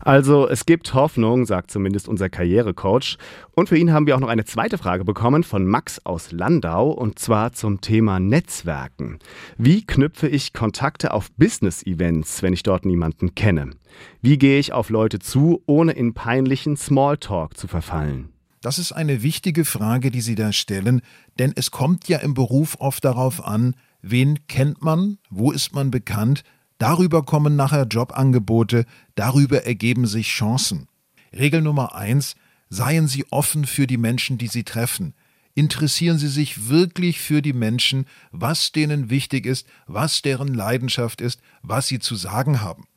Also 0.00 0.48
es 0.48 0.66
gibt 0.66 0.94
Hoffnung, 0.94 1.46
sagt 1.46 1.70
zumindest 1.70 2.08
unser 2.08 2.28
Karrierecoach. 2.28 3.18
Und 3.52 3.68
für 3.68 3.76
ihn 3.76 3.92
haben 3.92 4.06
wir 4.06 4.16
auch 4.16 4.20
noch 4.20 4.28
eine 4.28 4.44
zweite 4.44 4.78
Frage 4.78 5.04
bekommen 5.04 5.44
von 5.44 5.64
Max 5.64 6.04
aus 6.04 6.32
Landau 6.32 6.90
und 6.90 7.18
zwar 7.18 7.52
zum 7.52 7.80
Thema 7.80 8.18
Netzwerken. 8.18 9.18
Wie 9.58 9.84
knüpfe 9.86 10.28
ich 10.28 10.52
Kontakte 10.52 11.12
auf 11.12 11.30
Business-Events, 11.32 12.42
wenn 12.42 12.52
ich 12.52 12.62
dort 12.62 12.84
niemanden 12.84 13.34
kenne? 13.34 13.70
Wie 14.20 14.38
gehe 14.38 14.58
ich 14.58 14.72
auf 14.72 14.90
Leute 14.90 15.18
zu, 15.18 15.62
ohne 15.66 15.92
in 15.92 16.14
peinlichen 16.14 16.76
Smalltalk 16.76 17.56
zu 17.56 17.68
verfallen? 17.68 18.30
Das 18.62 18.78
ist 18.78 18.92
eine 18.92 19.22
wichtige 19.22 19.64
Frage, 19.64 20.10
die 20.10 20.20
Sie 20.20 20.36
da 20.36 20.52
stellen, 20.52 21.02
denn 21.38 21.52
es 21.56 21.72
kommt 21.72 22.08
ja 22.08 22.18
im 22.18 22.34
Beruf 22.34 22.76
oft 22.78 23.04
darauf 23.04 23.44
an, 23.44 23.74
wen 24.02 24.46
kennt 24.46 24.82
man, 24.82 25.18
wo 25.30 25.50
ist 25.50 25.74
man 25.74 25.90
bekannt, 25.90 26.44
Darüber 26.82 27.22
kommen 27.22 27.54
nachher 27.54 27.86
Jobangebote, 27.86 28.86
darüber 29.14 29.66
ergeben 29.66 30.04
sich 30.08 30.26
Chancen. 30.26 30.88
Regel 31.32 31.62
Nummer 31.62 31.94
eins: 31.94 32.34
Seien 32.70 33.06
Sie 33.06 33.24
offen 33.30 33.66
für 33.66 33.86
die 33.86 33.98
Menschen, 33.98 34.36
die 34.36 34.48
Sie 34.48 34.64
treffen. 34.64 35.14
Interessieren 35.54 36.18
Sie 36.18 36.26
sich 36.26 36.68
wirklich 36.68 37.20
für 37.20 37.40
die 37.40 37.52
Menschen, 37.52 38.06
was 38.32 38.72
denen 38.72 39.10
wichtig 39.10 39.46
ist, 39.46 39.68
was 39.86 40.22
deren 40.22 40.52
Leidenschaft 40.54 41.20
ist, 41.20 41.40
was 41.62 41.86
sie 41.86 42.00
zu 42.00 42.16
sagen 42.16 42.62
haben. 42.62 42.88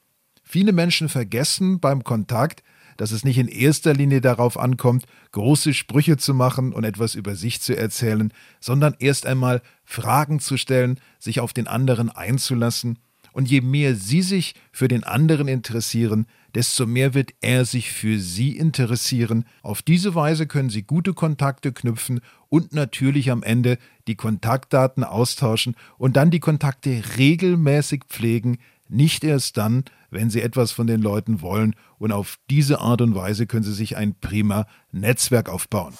Viele 0.41 0.71
Menschen 0.71 1.07
vergessen 1.07 1.79
beim 1.79 2.03
Kontakt, 2.03 2.63
dass 2.97 3.11
es 3.11 3.23
nicht 3.23 3.37
in 3.37 3.47
erster 3.47 3.93
Linie 3.93 4.19
darauf 4.19 4.57
ankommt, 4.57 5.05
große 5.31 5.75
Sprüche 5.75 6.17
zu 6.17 6.33
machen 6.33 6.73
und 6.73 6.85
etwas 6.85 7.13
über 7.13 7.35
sich 7.35 7.61
zu 7.61 7.77
erzählen, 7.77 8.33
sondern 8.59 8.95
erst 8.97 9.27
einmal 9.27 9.61
Fragen 9.83 10.39
zu 10.39 10.57
stellen, 10.57 10.99
sich 11.19 11.39
auf 11.39 11.53
den 11.53 11.67
anderen 11.67 12.09
einzulassen 12.09 12.97
und 13.35 13.51
je 13.51 13.59
mehr 13.59 13.95
Sie 13.95 14.21
sich 14.21 14.55
für 14.71 14.87
den 14.87 15.03
anderen 15.03 15.49
interessieren, 15.49 16.25
desto 16.55 16.87
mehr 16.87 17.13
wird 17.13 17.33
er 17.41 17.65
sich 17.65 17.91
für 17.91 18.17
Sie 18.17 18.55
interessieren. 18.55 19.43
Auf 19.61 19.81
diese 19.81 20.15
Weise 20.15 20.47
können 20.47 20.69
Sie 20.69 20.83
gute 20.83 21.13
Kontakte 21.13 21.73
knüpfen 21.73 22.21
und 22.47 22.71
natürlich 22.71 23.31
am 23.31 23.43
Ende 23.43 23.77
die 24.07 24.15
Kontaktdaten 24.15 25.03
austauschen 25.03 25.75
und 25.97 26.15
dann 26.15 26.31
die 26.31 26.39
Kontakte 26.39 27.03
regelmäßig 27.17 28.03
pflegen, 28.07 28.57
nicht 28.87 29.23
erst 29.23 29.57
dann, 29.57 29.83
wenn 30.11 30.29
Sie 30.29 30.41
etwas 30.41 30.71
von 30.71 30.85
den 30.87 31.01
Leuten 31.01 31.41
wollen 31.41 31.75
und 31.97 32.11
auf 32.11 32.35
diese 32.49 32.79
Art 32.79 33.01
und 33.01 33.15
Weise 33.15 33.47
können 33.47 33.63
Sie 33.63 33.73
sich 33.73 33.97
ein 33.97 34.15
prima 34.19 34.67
Netzwerk 34.91 35.49
aufbauen. 35.49 35.95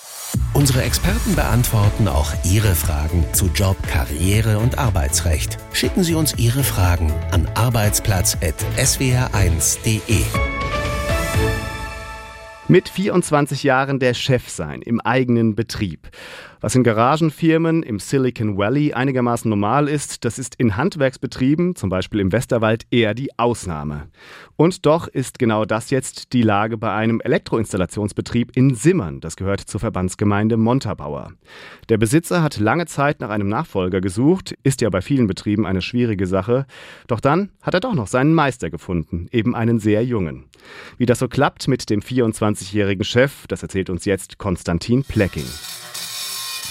Unsere 0.54 0.84
Experten 0.84 1.36
beantworten 1.36 2.08
auch 2.08 2.32
Ihre 2.46 2.76
Fragen 2.76 3.26
zu 3.34 3.48
Job, 3.48 3.76
Karriere 3.88 4.60
und 4.60 4.78
Arbeitsrecht. 4.78 5.58
Schicken 5.74 6.04
Sie 6.04 6.14
uns 6.16 6.38
Ihre 6.38 6.64
Fragen 6.64 7.12
an 7.32 7.48
arbeitsplatz.swr1.de. 7.56 10.26
Mit 12.68 12.90
24 12.90 13.62
Jahren 13.62 14.00
der 14.00 14.16
Chef 14.16 14.50
sein 14.50 14.82
im 14.82 15.00
eigenen 15.00 15.54
Betrieb. 15.54 16.10
Was 16.66 16.74
in 16.74 16.84
Garagenfirmen 16.84 17.84
im 17.84 18.00
Silicon 18.00 18.58
Valley 18.58 18.92
einigermaßen 18.92 19.48
normal 19.48 19.88
ist, 19.88 20.26
das 20.26 20.40
ist 20.40 20.56
in 20.56 20.76
Handwerksbetrieben, 20.76 21.76
zum 21.76 21.92
Beispiel 21.92 22.20
im 22.20 22.32
Westerwald, 22.32 22.88
eher 22.90 23.14
die 23.14 23.38
Ausnahme. 23.38 24.08
Und 24.56 24.88
doch 24.88 25.08
ist 25.08 25.38
genau 25.38 25.66
das 25.66 25.92
jetzt 25.92 26.34
die 26.34 26.42
Lage 26.42 26.80
bei 26.80 26.92
einem 26.92 27.22
Elektroinstallationsbetrieb 27.22 28.58
in 28.58 28.74
Simmern. 28.74 29.22
Das 29.22 29.36
gehört 29.36 29.60
zur 29.60 29.80
Verbandsgemeinde 29.80 30.58
Montabaur. 30.58 31.34
Der 31.90 32.00
Besitzer 32.00 32.42
hat 32.42 32.58
lange 32.58 32.88
Zeit 32.88 33.20
nach 33.20 33.30
einem 33.30 33.48
Nachfolger 33.48 34.02
gesucht, 34.02 34.56
ist 34.64 34.82
ja 34.82 34.90
bei 34.90 35.02
vielen 35.02 35.28
Betrieben 35.28 35.68
eine 35.68 35.84
schwierige 35.84 36.26
Sache. 36.26 36.66
Doch 37.06 37.20
dann 37.20 37.52
hat 37.62 37.76
er 37.76 37.80
doch 37.80 37.94
noch 37.94 38.08
seinen 38.08 38.34
Meister 38.34 38.72
gefunden, 38.72 39.28
eben 39.32 39.54
einen 39.54 39.78
sehr 39.78 40.04
jungen. 40.04 40.46
Wie 40.98 41.06
das 41.06 41.20
so 41.20 41.28
klappt 41.28 41.68
mit 41.68 41.92
dem 41.92 42.00
24-jährigen 42.00 43.04
Chef, 43.04 43.46
das 43.46 43.62
erzählt 43.62 43.92
uns 43.92 44.06
jetzt 44.06 44.40
Konstantin 44.40 45.04
Plecking. 45.04 45.46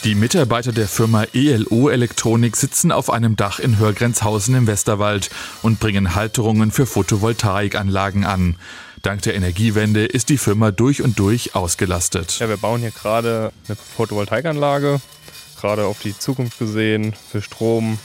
Die 0.05 0.15
Mitarbeiter 0.15 0.73
der 0.73 0.87
Firma 0.87 1.25
ELO 1.33 1.89
Elektronik 1.89 2.57
sitzen 2.57 2.93
auf 2.93 3.09
einem 3.09 3.37
Dach 3.37 3.59
in 3.59 3.79
Hörgrenzhausen 3.79 4.55
im 4.55 4.67
Westerwald 4.67 5.31
und 5.63 5.81
bringen 5.81 6.15
Halterungen 6.15 6.71
für 6.71 6.85
Photovoltaikanlagen 6.85 8.27
an. 8.27 8.57
Dank 9.01 9.23
der 9.23 9.35
Energiewende 9.35 10.05
ist 10.05 10.29
die 10.29 10.37
Firma 10.37 10.73
durch 10.73 11.01
und 11.01 11.19
durch 11.19 11.55
ausgelastet. 11.55 12.39
Ja, 12.39 12.51
wir 12.51 12.59
bauen 12.59 12.83
hier 12.83 12.91
gerade 12.91 13.51
eine 13.67 13.77
Photovoltaikanlage, 13.77 15.01
gerade 15.59 15.87
auf 15.87 16.01
die 16.01 16.19
Zukunft 16.19 16.59
gesehen, 16.59 17.15
für 17.31 17.41
Strom 17.41 17.99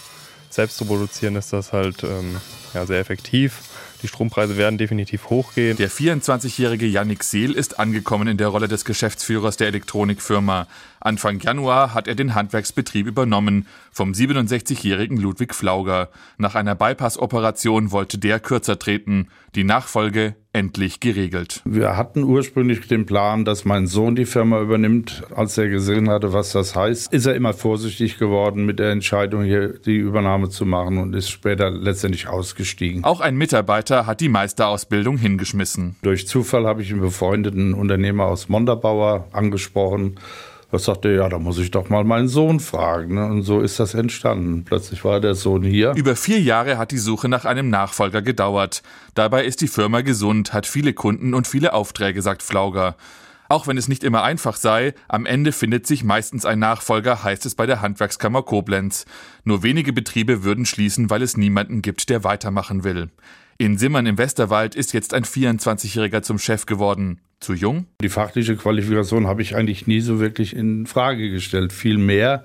selbst 0.50 0.78
zu 0.78 0.86
produzieren 0.86 1.36
ist 1.36 1.54
das 1.54 1.74
halt 1.74 2.04
ähm, 2.04 2.38
ja, 2.74 2.86
sehr 2.86 3.00
effektiv. 3.00 3.62
Die 4.02 4.08
Strompreise 4.08 4.58
werden 4.58 4.78
definitiv 4.78 5.30
hochgehen. 5.30 5.78
Der 5.78 5.92
24-jährige 5.92 6.86
Yannick 6.86 7.24
Seel 7.24 7.52
ist 7.52 7.80
angekommen 7.80 8.28
in 8.30 8.38
der 8.38 8.48
Rolle 8.48 8.68
des 8.68 8.86
Geschäftsführers 8.86 9.58
der 9.58 9.68
Elektronikfirma. 9.68 10.68
Anfang 11.02 11.40
Januar 11.40 11.94
hat 11.94 12.08
er 12.08 12.16
den 12.16 12.36
Handwerksbetrieb 12.36 13.08
übernommen 13.08 13.66
vom 13.92 14.12
67-jährigen 14.12 15.18
Ludwig 15.18 15.56
Flauger. 15.56 16.10
Nach 16.38 16.56
einer 16.56 16.76
Bypass-Operation 16.76 17.92
wollte 17.92 18.18
der 18.18 18.40
kürzer 18.40 18.78
treten. 18.78 19.30
Die 19.56 19.64
Nachfolge 19.64 20.36
endlich 20.52 21.00
geregelt. 21.00 21.62
Wir 21.64 21.96
hatten 21.96 22.24
ursprünglich 22.24 22.88
den 22.88 23.06
Plan, 23.06 23.46
dass 23.46 23.66
mein 23.66 23.88
Sohn 23.88 24.16
die 24.16 24.26
Firma 24.26 24.60
übernimmt. 24.60 25.24
Als 25.36 25.58
er 25.58 25.70
gesehen 25.70 26.10
hatte, 26.10 26.34
was 26.34 26.52
das 26.52 26.76
heißt, 26.76 27.14
ist 27.14 27.26
er 27.26 27.36
immer 27.36 27.54
vorsichtig 27.54 28.18
geworden 28.18 28.66
mit 28.66 28.80
der 28.80 28.92
Entscheidung, 28.92 29.44
hier 29.44 29.80
die 29.80 29.98
Übernahme 29.98 30.50
zu 30.50 30.66
machen 30.66 30.98
und 30.98 31.16
ist 31.16 31.30
später 31.30 31.70
letztendlich 31.70 32.28
ausgestiegen. 32.28 33.04
Auch 33.04 33.22
ein 33.22 33.38
Mitarbeiter 33.38 34.06
hat 34.06 34.22
die 34.22 34.30
Meisterausbildung 34.30 35.18
hingeschmissen. 35.18 35.96
Durch 36.02 36.28
Zufall 36.28 36.66
habe 36.66 36.82
ich 36.82 36.92
einen 36.92 37.02
befreundeten 37.02 37.74
Unternehmer 37.74 38.26
aus 38.26 38.50
Monderbauer 38.50 39.28
angesprochen 39.32 40.18
da 40.72 40.78
sagte 40.78 41.10
er, 41.10 41.16
ja, 41.16 41.30
da 41.30 41.40
muss 41.40 41.58
ich 41.58 41.72
doch 41.72 41.90
mal 41.90 42.04
meinen 42.04 42.28
Sohn 42.28 42.60
fragen. 42.60 43.16
Ne? 43.16 43.26
Und 43.26 43.42
so 43.42 43.62
ist 43.62 43.80
das 43.80 43.96
entstanden. 43.96 44.66
Plötzlich 44.66 45.04
war 45.04 45.20
der 45.20 45.34
Sohn 45.34 45.64
hier. 45.64 45.94
Über 45.96 46.16
vier 46.16 46.40
Jahre 46.40 46.78
hat 46.78 46.92
die 46.92 47.00
Suche 47.00 47.28
nach 47.28 47.46
einem 47.46 47.70
Nachfolger 47.70 48.22
gedauert. 48.22 48.84
Dabei 49.16 49.46
ist 49.46 49.62
die 49.62 49.68
Firma 49.68 50.02
gesund, 50.02 50.54
hat 50.54 50.68
viele 50.68 50.94
Kunden 50.94 51.34
und 51.34 51.48
viele 51.48 51.74
Aufträge, 51.74 52.22
sagt 52.22 52.44
Flauger. 52.44 52.96
Auch 53.52 53.66
wenn 53.66 53.78
es 53.78 53.88
nicht 53.88 54.04
immer 54.04 54.22
einfach 54.22 54.58
sei, 54.58 54.94
am 55.08 55.26
Ende 55.26 55.52
findet 55.52 55.88
sich 55.88 56.04
meistens 56.04 56.46
ein 56.46 56.60
Nachfolger, 56.60 57.24
heißt 57.24 57.48
es 57.48 57.56
bei 57.56 57.66
der 57.66 57.82
Handwerkskammer 57.82 58.44
Koblenz. 58.44 59.06
Nur 59.44 59.64
wenige 59.64 59.92
Betriebe 59.92 60.44
würden 60.44 60.68
schließen, 60.68 61.10
weil 61.10 61.24
es 61.24 61.36
niemanden 61.36 61.82
gibt, 61.82 62.10
der 62.12 62.24
weitermachen 62.24 62.84
will. 62.84 63.10
In 63.58 63.80
Simmern 63.80 64.06
im 64.06 64.20
Westerwald 64.20 64.76
ist 64.76 64.94
jetzt 64.94 65.16
ein 65.16 65.24
24-Jähriger 65.24 66.22
zum 66.22 66.38
Chef 66.38 66.68
geworden. 66.68 67.22
Zu 67.40 67.54
jung? 67.54 67.86
Die 68.02 68.10
fachliche 68.10 68.56
Qualifikation 68.56 69.28
habe 69.28 69.42
ich 69.42 69.56
eigentlich 69.56 69.88
nie 69.88 70.02
so 70.02 70.20
wirklich 70.20 70.56
in 70.56 70.86
Frage 70.86 71.30
gestellt. 71.30 71.72
Vielmehr 71.72 72.44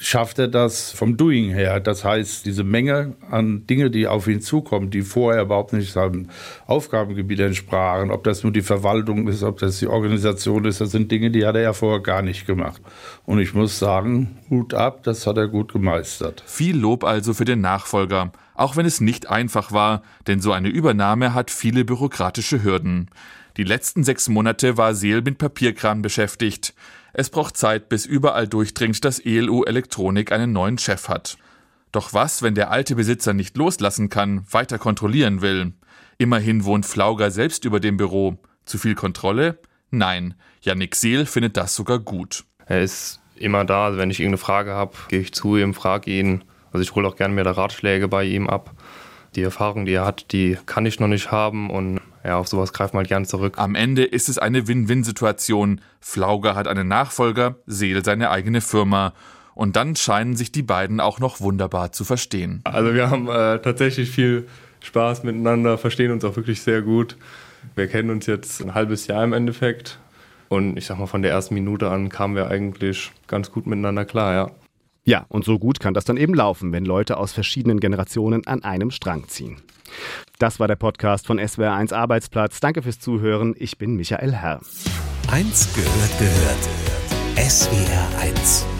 schafft 0.00 0.38
er 0.38 0.46
das 0.46 0.92
vom 0.92 1.16
Doing 1.16 1.50
her. 1.50 1.80
Das 1.80 2.04
heißt, 2.04 2.46
diese 2.46 2.62
Menge 2.62 3.16
an 3.30 3.66
Dinge, 3.66 3.90
die 3.90 4.06
auf 4.06 4.28
ihn 4.28 4.40
zukommen, 4.40 4.90
die 4.90 5.02
vorher 5.02 5.42
überhaupt 5.42 5.72
nicht 5.72 5.92
seinem 5.92 6.28
Aufgabengebiet 6.66 7.40
entsprachen, 7.40 8.12
ob 8.12 8.22
das 8.22 8.44
nur 8.44 8.52
die 8.52 8.62
Verwaltung 8.62 9.26
ist, 9.26 9.42
ob 9.42 9.58
das 9.58 9.80
die 9.80 9.88
Organisation 9.88 10.64
ist, 10.64 10.80
das 10.80 10.92
sind 10.92 11.10
Dinge, 11.10 11.30
die 11.32 11.44
hat 11.44 11.56
er 11.56 11.62
ja 11.62 11.72
vorher 11.72 12.00
gar 12.00 12.22
nicht 12.22 12.46
gemacht. 12.46 12.80
Und 13.26 13.40
ich 13.40 13.54
muss 13.54 13.78
sagen, 13.78 14.38
Hut 14.48 14.74
ab, 14.74 15.02
das 15.02 15.26
hat 15.26 15.36
er 15.36 15.48
gut 15.48 15.72
gemeistert. 15.72 16.44
Viel 16.46 16.76
Lob 16.76 17.02
also 17.02 17.34
für 17.34 17.44
den 17.44 17.60
Nachfolger 17.60 18.30
auch 18.58 18.76
wenn 18.76 18.86
es 18.86 19.00
nicht 19.00 19.30
einfach 19.30 19.70
war, 19.70 20.02
denn 20.26 20.40
so 20.40 20.52
eine 20.52 20.68
Übernahme 20.68 21.32
hat 21.32 21.52
viele 21.52 21.84
bürokratische 21.84 22.64
Hürden. 22.64 23.08
Die 23.58 23.64
letzten 23.64 24.04
sechs 24.04 24.28
Monate 24.28 24.76
war 24.76 24.94
Seel 24.94 25.20
mit 25.20 25.36
Papierkram 25.36 26.00
beschäftigt. 26.00 26.74
Es 27.12 27.28
braucht 27.28 27.56
Zeit, 27.56 27.88
bis 27.88 28.06
überall 28.06 28.46
durchdringt, 28.46 29.04
dass 29.04 29.18
ELU 29.18 29.64
Elektronik 29.64 30.30
einen 30.30 30.52
neuen 30.52 30.78
Chef 30.78 31.08
hat. 31.08 31.36
Doch 31.90 32.12
was, 32.12 32.40
wenn 32.42 32.54
der 32.54 32.70
alte 32.70 32.94
Besitzer 32.94 33.34
nicht 33.34 33.56
loslassen 33.56 34.10
kann, 34.10 34.46
weiter 34.48 34.78
kontrollieren 34.78 35.42
will? 35.42 35.72
Immerhin 36.18 36.64
wohnt 36.64 36.86
Flauger 36.86 37.32
selbst 37.32 37.64
über 37.64 37.80
dem 37.80 37.96
Büro. 37.96 38.38
Zu 38.64 38.78
viel 38.78 38.94
Kontrolle? 38.94 39.58
Nein. 39.90 40.34
Yannick 40.60 40.94
Seel 40.94 41.26
findet 41.26 41.56
das 41.56 41.74
sogar 41.74 41.98
gut. 41.98 42.44
Er 42.66 42.82
ist 42.82 43.20
immer 43.34 43.64
da. 43.64 43.86
Also 43.86 43.98
wenn 43.98 44.12
ich 44.12 44.20
irgendeine 44.20 44.38
Frage 44.38 44.70
habe, 44.74 44.92
gehe 45.08 45.18
ich 45.20 45.32
zu 45.32 45.56
ihm, 45.56 45.74
frage 45.74 46.12
ihn, 46.12 46.44
also 46.70 46.80
ich 46.84 46.94
hole 46.94 47.08
auch 47.08 47.16
gerne 47.16 47.42
da 47.42 47.50
Ratschläge 47.50 48.06
bei 48.06 48.22
ihm 48.22 48.48
ab. 48.48 48.76
Die 49.34 49.42
Erfahrung, 49.42 49.84
die 49.84 49.94
er 49.94 50.04
hat, 50.04 50.30
die 50.30 50.56
kann 50.66 50.86
ich 50.86 51.00
noch 51.00 51.08
nicht 51.08 51.32
haben 51.32 51.70
und 51.70 52.00
ja, 52.24 52.36
auf 52.38 52.48
sowas 52.48 52.72
greift 52.72 52.94
man 52.94 53.00
halt 53.00 53.08
gern 53.08 53.24
zurück. 53.24 53.54
Am 53.56 53.74
Ende 53.74 54.04
ist 54.04 54.28
es 54.28 54.38
eine 54.38 54.66
Win-Win-Situation. 54.68 55.80
Flauger 56.00 56.54
hat 56.54 56.66
einen 56.66 56.88
Nachfolger, 56.88 57.56
Seel 57.66 58.04
seine 58.04 58.30
eigene 58.30 58.60
Firma. 58.60 59.12
Und 59.54 59.76
dann 59.76 59.96
scheinen 59.96 60.36
sich 60.36 60.52
die 60.52 60.62
beiden 60.62 61.00
auch 61.00 61.18
noch 61.18 61.40
wunderbar 61.40 61.92
zu 61.92 62.04
verstehen. 62.04 62.60
Also 62.64 62.94
wir 62.94 63.10
haben 63.10 63.28
äh, 63.28 63.58
tatsächlich 63.60 64.10
viel 64.10 64.46
Spaß 64.80 65.24
miteinander, 65.24 65.78
verstehen 65.78 66.12
uns 66.12 66.24
auch 66.24 66.36
wirklich 66.36 66.62
sehr 66.62 66.82
gut. 66.82 67.16
Wir 67.74 67.88
kennen 67.88 68.10
uns 68.10 68.26
jetzt 68.26 68.60
ein 68.60 68.74
halbes 68.74 69.06
Jahr 69.08 69.24
im 69.24 69.32
Endeffekt. 69.32 69.98
Und 70.48 70.76
ich 70.76 70.86
sag 70.86 70.98
mal, 70.98 71.06
von 71.06 71.22
der 71.22 71.32
ersten 71.32 71.54
Minute 71.54 71.90
an 71.90 72.08
kamen 72.08 72.36
wir 72.36 72.48
eigentlich 72.48 73.10
ganz 73.26 73.50
gut 73.50 73.66
miteinander 73.66 74.04
klar, 74.04 74.32
ja. 74.34 74.50
Ja, 75.08 75.24
und 75.30 75.42
so 75.42 75.58
gut 75.58 75.80
kann 75.80 75.94
das 75.94 76.04
dann 76.04 76.18
eben 76.18 76.34
laufen, 76.34 76.70
wenn 76.70 76.84
Leute 76.84 77.16
aus 77.16 77.32
verschiedenen 77.32 77.80
Generationen 77.80 78.46
an 78.46 78.62
einem 78.62 78.90
Strang 78.90 79.26
ziehen. 79.26 79.56
Das 80.38 80.60
war 80.60 80.68
der 80.68 80.76
Podcast 80.76 81.26
von 81.26 81.40
SWR1 81.40 81.94
Arbeitsplatz. 81.94 82.60
Danke 82.60 82.82
fürs 82.82 83.00
Zuhören. 83.00 83.54
Ich 83.56 83.78
bin 83.78 83.96
Michael 83.96 84.34
Herr. 84.34 84.60
Eins 85.30 85.72
gehört 85.74 86.18
gehört. 86.18 86.68
SWR1 87.36 88.77